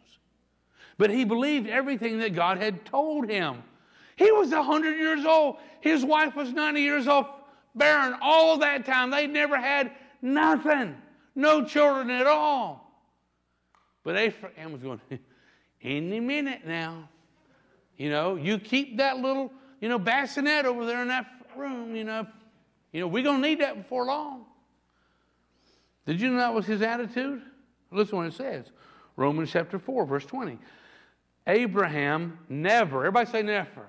[0.98, 3.62] But he believed everything that God had told him.
[4.16, 5.58] He was 100 years old.
[5.82, 7.26] His wife was 90 years old
[7.76, 9.12] barren all that time.
[9.12, 9.92] They'd never had
[10.22, 10.96] nothing,
[11.36, 12.83] no children at all.
[14.04, 15.02] But Abraham was going,
[15.82, 17.10] any minute now.
[17.98, 21.26] You know, you keep that little, you know, bassinet over there in that
[21.56, 22.28] room, you know.
[22.92, 24.46] You know, we're going to need that before long.
[26.06, 27.42] Did you know that was his attitude?
[27.92, 28.72] Listen what it says.
[29.16, 30.58] Romans chapter 4, verse 20.
[31.48, 33.70] Abraham never, everybody say never.
[33.70, 33.88] never.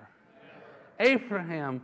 [0.99, 1.83] Abraham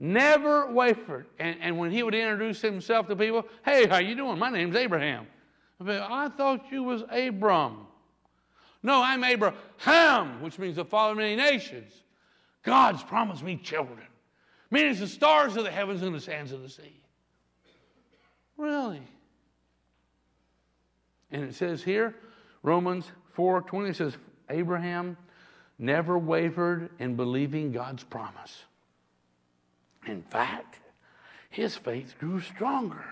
[0.00, 1.26] Never wavered.
[1.38, 4.38] And, and when he would introduce himself to people, hey, how you doing?
[4.38, 5.26] My name's Abraham.
[5.80, 7.86] I thought you was Abram.
[8.82, 11.92] No, I'm Abraham, which means the father of many nations.
[12.62, 14.06] God's promised me children.
[14.70, 17.00] Meaning the stars of the heavens and the sands of the sea.
[18.56, 19.02] Really?
[21.30, 22.14] And it says here,
[22.62, 24.16] Romans 4 20 says,
[24.50, 25.16] Abraham
[25.78, 28.64] never wavered in believing God's promise.
[30.06, 30.80] In fact,
[31.50, 33.04] his faith grew stronger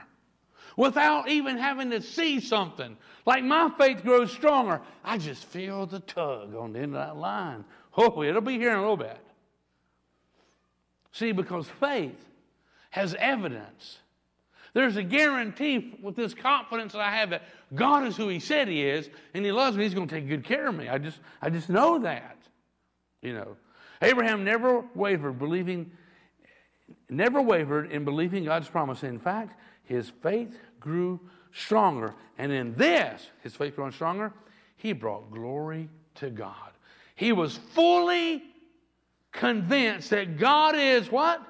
[0.77, 2.97] without even having to see something.
[3.25, 4.81] Like my faith grows stronger.
[5.05, 7.65] I just feel the tug on the end of that line.
[7.97, 9.19] Oh, it'll be here in a little bit.
[11.13, 12.23] See, because faith
[12.91, 13.99] has evidence.
[14.75, 17.43] There's a guarantee with this confidence that I have that
[17.75, 19.85] God is who He said He is, and He loves me.
[19.85, 20.89] He's going to take good care of me.
[20.89, 22.37] I just, I just know that.
[23.23, 23.57] You know,
[24.03, 25.91] Abraham never wavered, believing
[27.09, 29.03] never wavered in believing God's promise.
[29.03, 31.19] In fact, his faith grew
[31.53, 32.15] stronger.
[32.39, 34.33] And in this, his faith growing stronger,
[34.77, 36.71] he brought glory to God.
[37.15, 38.43] He was fully
[39.33, 41.41] convinced that God is what?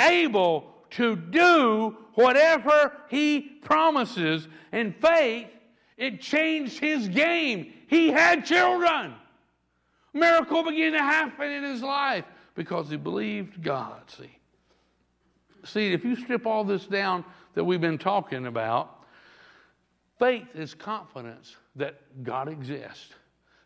[0.00, 4.48] Able to do whatever he promises.
[4.72, 5.48] In faith,
[5.96, 7.72] it changed his game.
[7.86, 9.14] He had children.
[10.12, 12.24] Miracle began to happen in his life
[12.54, 14.02] because he believed God.
[14.10, 14.30] See,
[15.64, 17.24] see, if you strip all this down
[17.54, 19.04] that we've been talking about,
[20.18, 23.10] faith is confidence that God exists.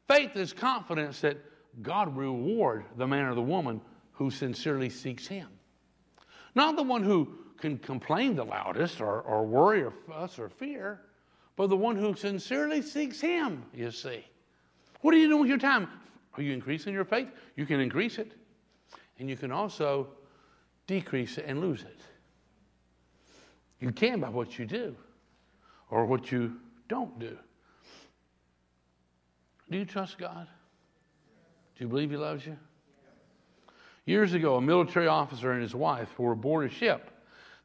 [0.08, 1.38] Faith is confidence that
[1.82, 3.80] God reward the man or the woman
[4.12, 5.48] who sincerely seeks Him.
[6.54, 11.00] Not the one who can complain the loudest or, or worry or fuss or fear,
[11.56, 14.24] but the one who sincerely seeks Him, you see.
[15.00, 15.88] What are you doing with your time?
[16.36, 17.28] Are you increasing your faith?
[17.56, 18.32] You can increase it.
[19.18, 20.08] And you can also
[20.86, 22.00] decrease it and lose it.
[23.80, 24.96] You can by what you do
[25.90, 26.56] or what you
[26.88, 27.36] don't do.
[29.70, 30.46] Do you trust God?
[31.76, 32.56] Do you believe He loves you?
[34.06, 37.10] Years ago, a military officer and his wife were aboard a ship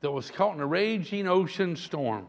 [0.02, 2.26] that was caught in a raging ocean storm.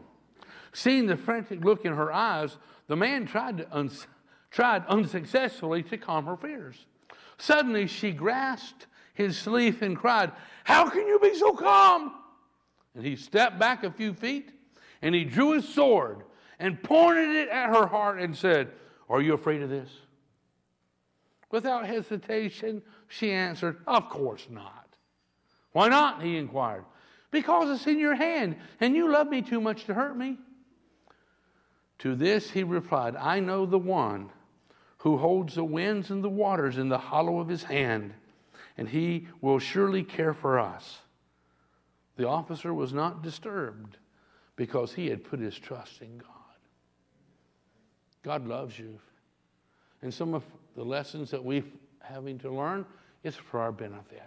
[0.71, 2.57] Seeing the frantic look in her eyes,
[2.87, 4.05] the man tried, to uns-
[4.51, 6.85] tried unsuccessfully to calm her fears.
[7.39, 10.31] Suddenly, she grasped his sleeve and cried,
[10.63, 12.13] How can you be so calm?
[12.95, 14.51] And he stepped back a few feet
[15.01, 16.23] and he drew his sword
[16.59, 18.71] and pointed it at her heart and said,
[19.09, 19.89] Are you afraid of this?
[21.51, 24.87] Without hesitation, she answered, Of course not.
[25.71, 26.23] Why not?
[26.23, 26.85] He inquired.
[27.31, 30.37] Because it's in your hand, and you love me too much to hurt me.
[31.99, 34.29] To this he replied, I know the one
[34.99, 38.13] who holds the winds and the waters in the hollow of his hand,
[38.77, 40.99] and he will surely care for us.
[42.17, 43.97] The officer was not disturbed
[44.55, 46.29] because he had put his trust in God.
[48.23, 48.99] God loves you.
[50.01, 50.43] And some of
[50.75, 51.63] the lessons that we're
[52.01, 52.85] having to learn
[53.23, 54.21] is for our benefit.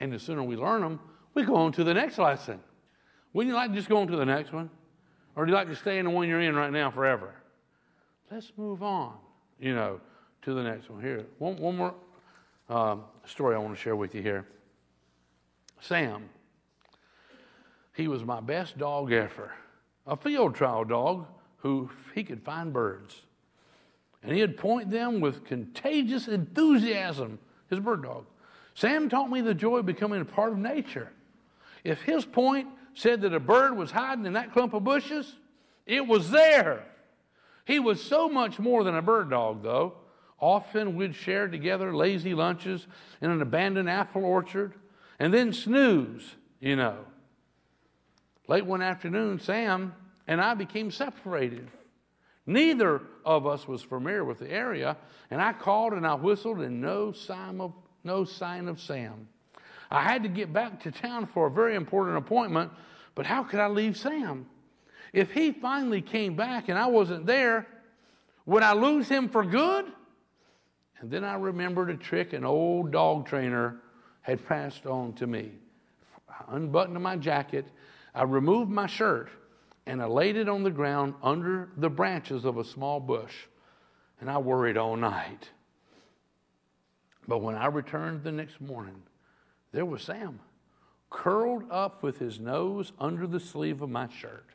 [0.00, 1.00] And the sooner we learn them,
[1.34, 2.60] we go on to the next lesson.
[3.32, 4.70] Wouldn't you like to just go on to the next one?
[5.36, 7.34] Or do you like to stay in the one you're in right now forever?
[8.30, 9.14] Let's move on,
[9.60, 10.00] you know,
[10.42, 11.00] to the next one.
[11.02, 11.94] Here, one, one more
[12.68, 14.46] um, story I want to share with you here.
[15.80, 16.28] Sam,
[17.94, 19.52] he was my best dog ever,
[20.06, 21.26] a field trial dog
[21.58, 23.22] who he could find birds.
[24.22, 27.38] And he'd point them with contagious enthusiasm,
[27.70, 28.26] his bird dog.
[28.74, 31.10] Sam taught me the joy of becoming a part of nature.
[31.84, 35.36] If his point said that a bird was hiding in that clump of bushes,
[35.86, 36.84] it was there.
[37.64, 39.94] He was so much more than a bird dog, though.
[40.38, 42.86] Often we'd share together lazy lunches
[43.22, 44.74] in an abandoned apple orchard
[45.18, 46.98] and then snooze, you know.
[48.48, 49.94] Late one afternoon, Sam
[50.26, 51.68] and I became separated.
[52.46, 54.96] Neither of us was familiar with the area,
[55.30, 57.72] and I called and I whistled, and no sign of,
[58.04, 59.28] no sign of Sam.
[59.90, 62.70] I had to get back to town for a very important appointment,
[63.14, 64.46] but how could I leave Sam?
[65.12, 67.66] If he finally came back and I wasn't there,
[68.44, 69.86] would I lose him for good?
[71.00, 73.80] And then I remembered a trick an old dog trainer
[74.26, 75.52] had passed on to me.
[76.28, 77.64] I unbuttoned my jacket,
[78.12, 79.28] I removed my shirt,
[79.86, 83.34] and I laid it on the ground under the branches of a small bush,
[84.20, 85.50] and I worried all night.
[87.28, 89.00] But when I returned the next morning,
[89.70, 90.40] there was Sam,
[91.08, 94.46] curled up with his nose under the sleeve of my shirt.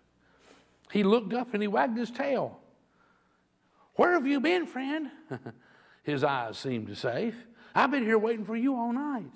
[0.92, 2.60] He looked up and he wagged his tail.
[3.96, 5.12] Where have you been, friend?
[6.04, 7.34] his eyes seemed to say.
[7.74, 9.32] I've been here waiting for you all night.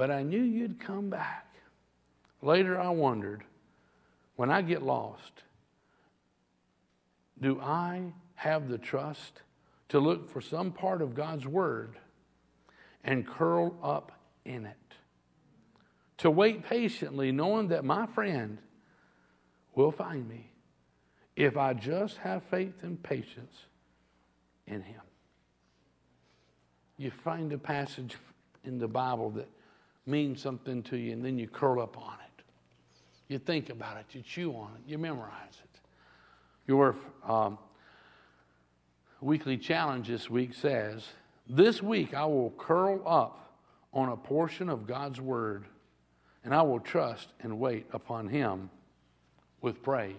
[0.00, 1.46] But I knew you'd come back.
[2.40, 3.44] Later, I wondered
[4.34, 5.42] when I get lost,
[7.38, 9.42] do I have the trust
[9.90, 11.98] to look for some part of God's Word
[13.04, 14.12] and curl up
[14.46, 14.94] in it?
[16.16, 18.56] To wait patiently, knowing that my friend
[19.74, 20.50] will find me
[21.36, 23.66] if I just have faith and patience
[24.66, 25.02] in Him.
[26.96, 28.16] You find a passage
[28.64, 29.46] in the Bible that
[30.06, 32.42] means something to you, and then you curl up on it.
[33.28, 35.80] You think about it, you chew on it, you memorize it.
[36.66, 36.96] Your
[37.26, 37.58] um,
[39.20, 41.06] weekly challenge this week says,
[41.48, 43.54] This week I will curl up
[43.92, 45.64] on a portion of God's Word,
[46.44, 48.70] and I will trust and wait upon Him
[49.60, 50.14] with praise.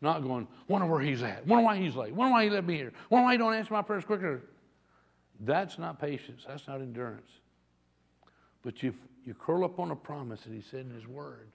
[0.00, 2.76] Not going, wonder where He's at, wonder why He's late, wonder why He let me
[2.76, 4.42] here, wonder why He don't answer my prayers quicker.
[5.40, 7.30] That's not patience, that's not endurance.
[8.62, 8.94] But you,
[9.24, 11.48] you curl up on a promise that He said in His Word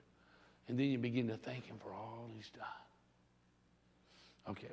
[0.67, 2.65] and then you begin to thank Him for all He's done.
[4.49, 4.67] Okay,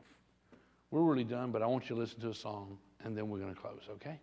[0.91, 3.39] we're really done, but I want you to listen to a song, and then we're
[3.39, 4.19] going to close, okay?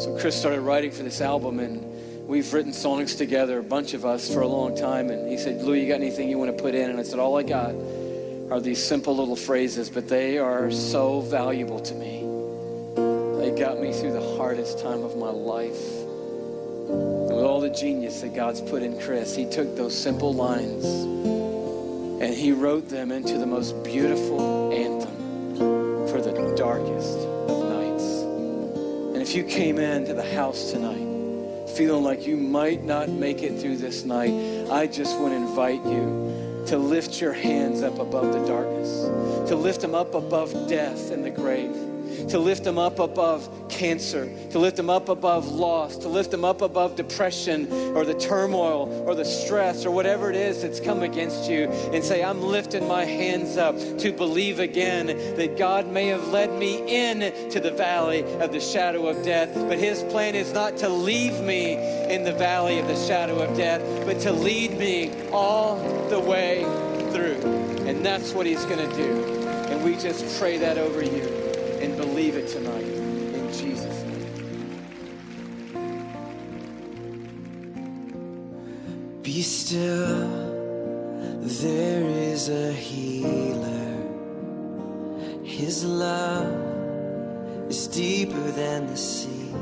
[0.00, 1.84] So Chris started writing for this album, and
[2.28, 5.08] we've written songs together, a bunch of us, for a long time.
[5.08, 6.90] And he said, Lou, you got anything you want to put in?
[6.90, 7.74] And I said, all I got
[8.52, 12.20] are these simple little phrases, but they are so valuable to me.
[13.40, 15.82] They got me through the hardest time of my life.
[16.90, 20.84] And with all the genius that God's put in Chris, he took those simple lines
[20.84, 27.18] and he wrote them into the most beautiful anthem for the darkest
[27.48, 28.04] of nights.
[29.14, 31.07] And if you came into the house tonight
[31.78, 34.32] feeling like you might not make it through this night,
[34.68, 39.04] I just want to invite you to lift your hands up above the darkness,
[39.48, 41.76] to lift them up above death and the grave,
[42.28, 46.44] to lift them up above cancer, to lift them up above loss, to lift them
[46.44, 51.02] up above depression or the turmoil or the stress or whatever it is that's come
[51.02, 55.06] against you, and say, I'm lifting my hands up to believe again
[55.36, 59.54] that God may have led me in to the valley of the shadow of death,
[59.54, 61.74] but His plan is not to leave me
[62.12, 65.76] in the valley of the shadow of death, but to lead me all
[66.08, 66.64] the way
[67.12, 67.40] through.
[67.86, 69.48] And that's what He's going to do.
[69.68, 71.37] And we just pray that over you
[72.18, 74.32] believe it tonight in Jesus' name.
[79.22, 80.28] Be still,
[81.62, 84.02] there is a healer.
[85.44, 89.54] His love is deeper than the sea.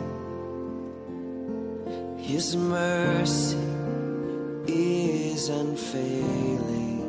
[2.16, 3.58] His mercy
[4.66, 7.04] is unfailing.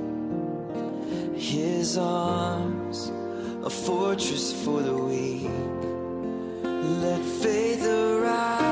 [1.38, 3.14] His arms,
[3.68, 5.52] a fortress for the weak.
[6.64, 8.67] Let faith arise.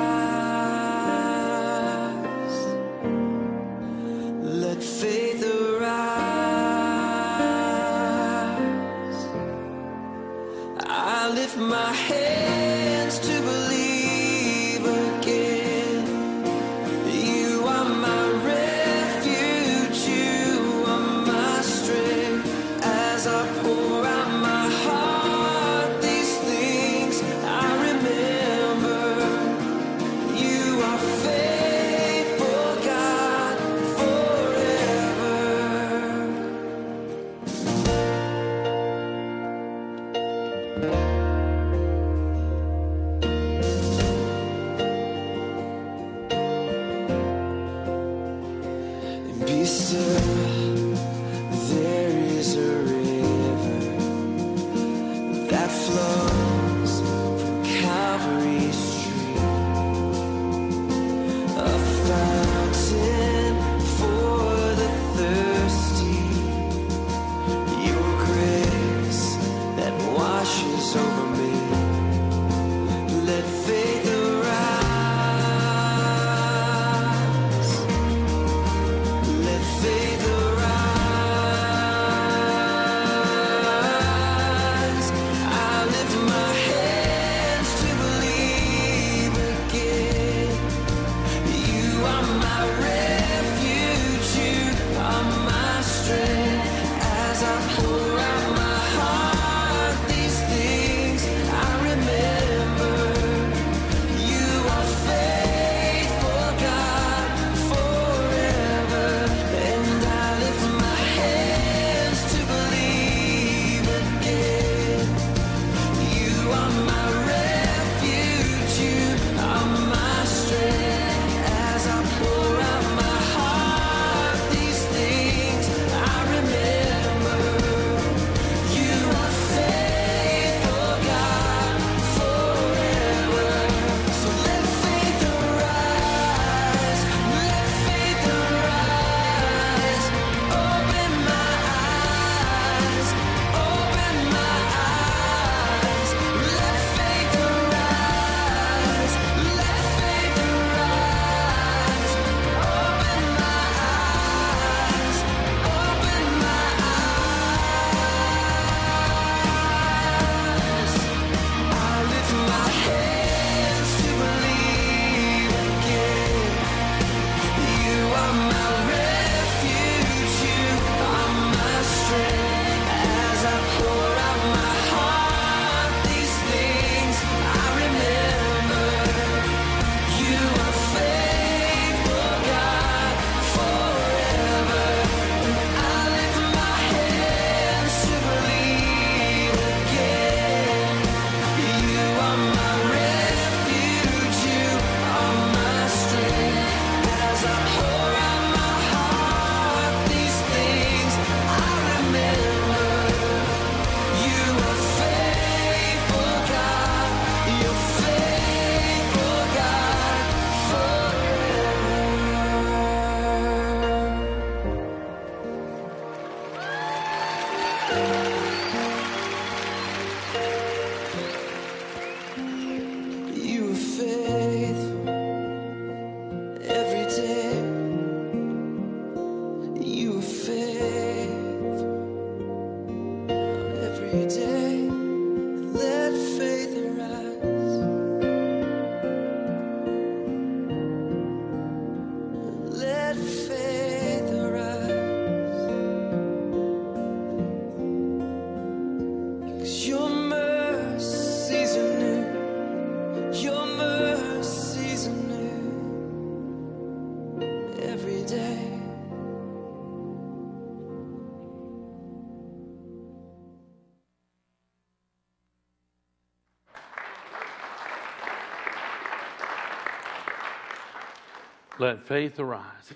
[271.85, 272.93] Let faith arise.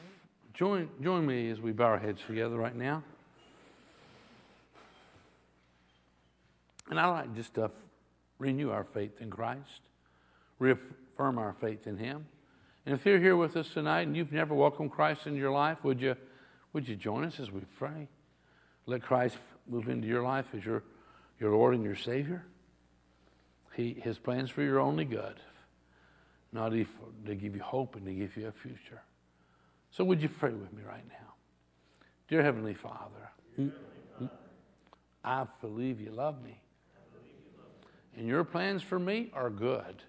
[0.55, 3.03] Join, join me as we bow our heads together right now.
[6.89, 7.69] And I like just to
[8.39, 9.81] renew our faith in Christ,
[10.57, 12.25] reaffirm our faith in Him.
[12.87, 15.77] And if you're here with us tonight and you've never welcomed Christ into your life,
[15.83, 16.15] would you,
[16.73, 18.07] would you join us as we pray?
[18.87, 19.37] Let Christ
[19.67, 20.81] move into your life as your,
[21.39, 22.43] your Lord and your Savior.
[23.75, 25.35] He, his plans for your only good,
[26.51, 26.87] not if,
[27.23, 29.01] they give you hope and they give you a future.
[29.91, 31.33] So would you pray with me right now?
[32.27, 33.71] Dear Heavenly Father,
[35.23, 36.61] I believe you love me.
[38.15, 40.03] And your plans for me are good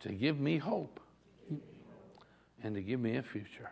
[0.00, 1.00] to give me hope
[2.62, 3.70] and to give me a future.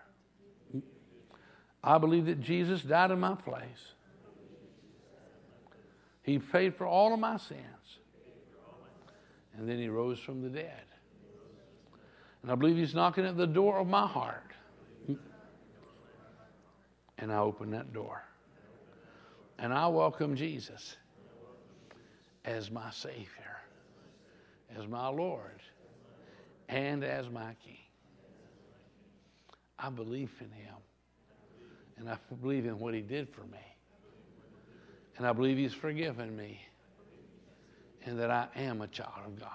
[1.83, 3.93] I believe that Jesus died in my place.
[6.23, 7.99] He paid for all of my sins.
[9.59, 10.85] And then he rose from the dead.
[12.43, 14.53] And I believe he's knocking at the door of my heart.
[17.19, 18.23] And I open that door.
[19.59, 20.97] And I welcome Jesus
[22.45, 23.59] as my Savior,
[24.79, 25.61] as my Lord,
[26.69, 27.77] and as my King.
[29.77, 30.77] I believe in Him,
[31.97, 33.59] and I believe in what He did for me,
[35.17, 36.61] and I believe He's forgiven me,
[38.09, 39.49] and that I am a child of God.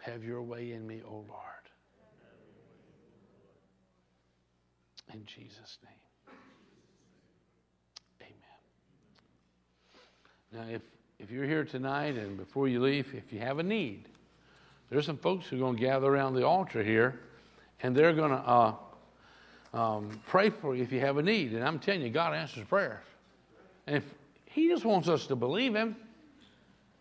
[0.00, 1.26] Have your way in me, O Lord.
[5.14, 6.36] In Jesus' name.
[10.52, 10.68] Amen.
[10.68, 10.82] Now, if,
[11.18, 14.08] if you're here tonight and before you leave, if you have a need,
[14.90, 17.20] there's some folks who are going to gather around the altar here,
[17.82, 18.74] and they're going to uh,
[19.72, 21.54] um, pray for you if you have a need.
[21.54, 23.02] And I'm telling you, God answers prayers.
[23.86, 24.04] And if
[24.56, 25.96] He just wants us to believe Him,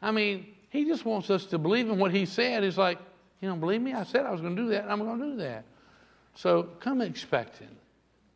[0.01, 2.63] I mean, He just wants us to believe in what He said.
[2.63, 2.99] He's like,
[3.39, 3.93] you don't believe me?
[3.93, 5.63] I said I was going to do that, and I'm going to do that.
[6.35, 7.69] So come expecting,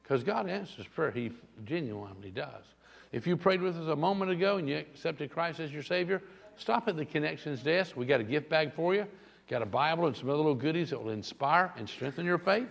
[0.02, 1.12] because God answers prayer.
[1.12, 1.34] He
[1.66, 2.64] genuinely does.
[3.12, 6.22] If you prayed with us a moment ago and you accepted Christ as your Savior,
[6.56, 7.98] stop at the connections desk.
[7.98, 9.06] We got a gift bag for you.
[9.50, 12.70] Got a Bible and some other little goodies that will inspire and strengthen your faith.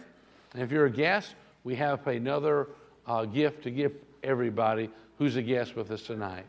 [0.55, 2.69] And if you're a guest, we have another
[3.07, 3.93] uh, gift to give
[4.23, 4.89] everybody
[5.19, 6.47] who's a guest with us tonight.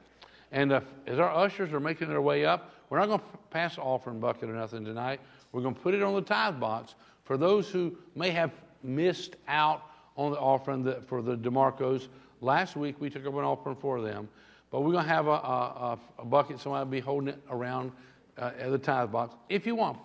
[0.51, 3.77] And uh, as our ushers are making their way up, we're not going to pass
[3.77, 5.19] offering bucket or nothing tonight.
[5.51, 8.51] We're going to put it on the tithe box for those who may have
[8.83, 9.83] missed out
[10.17, 12.07] on the offering that, for the DeMarcos
[12.41, 14.29] Last week we took up an offering for them,
[14.71, 16.59] but we're going to have a, a, a bucket.
[16.59, 17.91] Somebody will be holding it around
[18.37, 19.97] uh, at the tithe box if you want.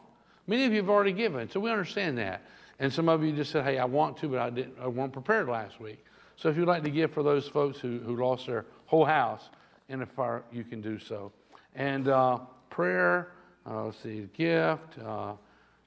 [0.47, 2.43] Many of you have already given, so we understand that.
[2.81, 4.75] And some of you just said, "Hey, I want to, but I didn't.
[4.81, 6.05] I weren't prepared last week."
[6.37, 9.51] So if you'd like to give for those folks who, who lost their whole house
[9.89, 11.33] in a fire, you can do so.
[11.75, 12.39] And uh,
[12.71, 13.33] prayer,
[13.67, 15.35] uh, let's see, gift, uh,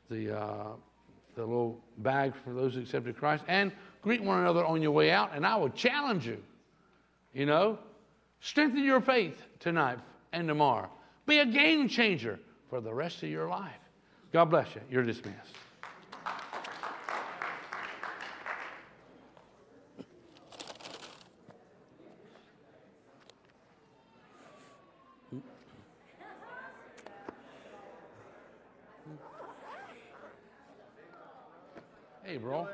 [0.09, 0.67] the uh,
[1.37, 3.71] the little bag for those who accepted Christ, and
[4.01, 6.41] greet one another on your way out, and I will challenge you.
[7.33, 7.77] You know,
[8.41, 9.99] strengthen your faith tonight
[10.33, 10.89] and tomorrow.
[11.27, 12.39] Be a game changer
[12.69, 13.71] for the rest of your life.
[14.33, 14.81] God bless you.
[14.89, 15.53] You're dismissed.
[32.38, 32.67] Bro.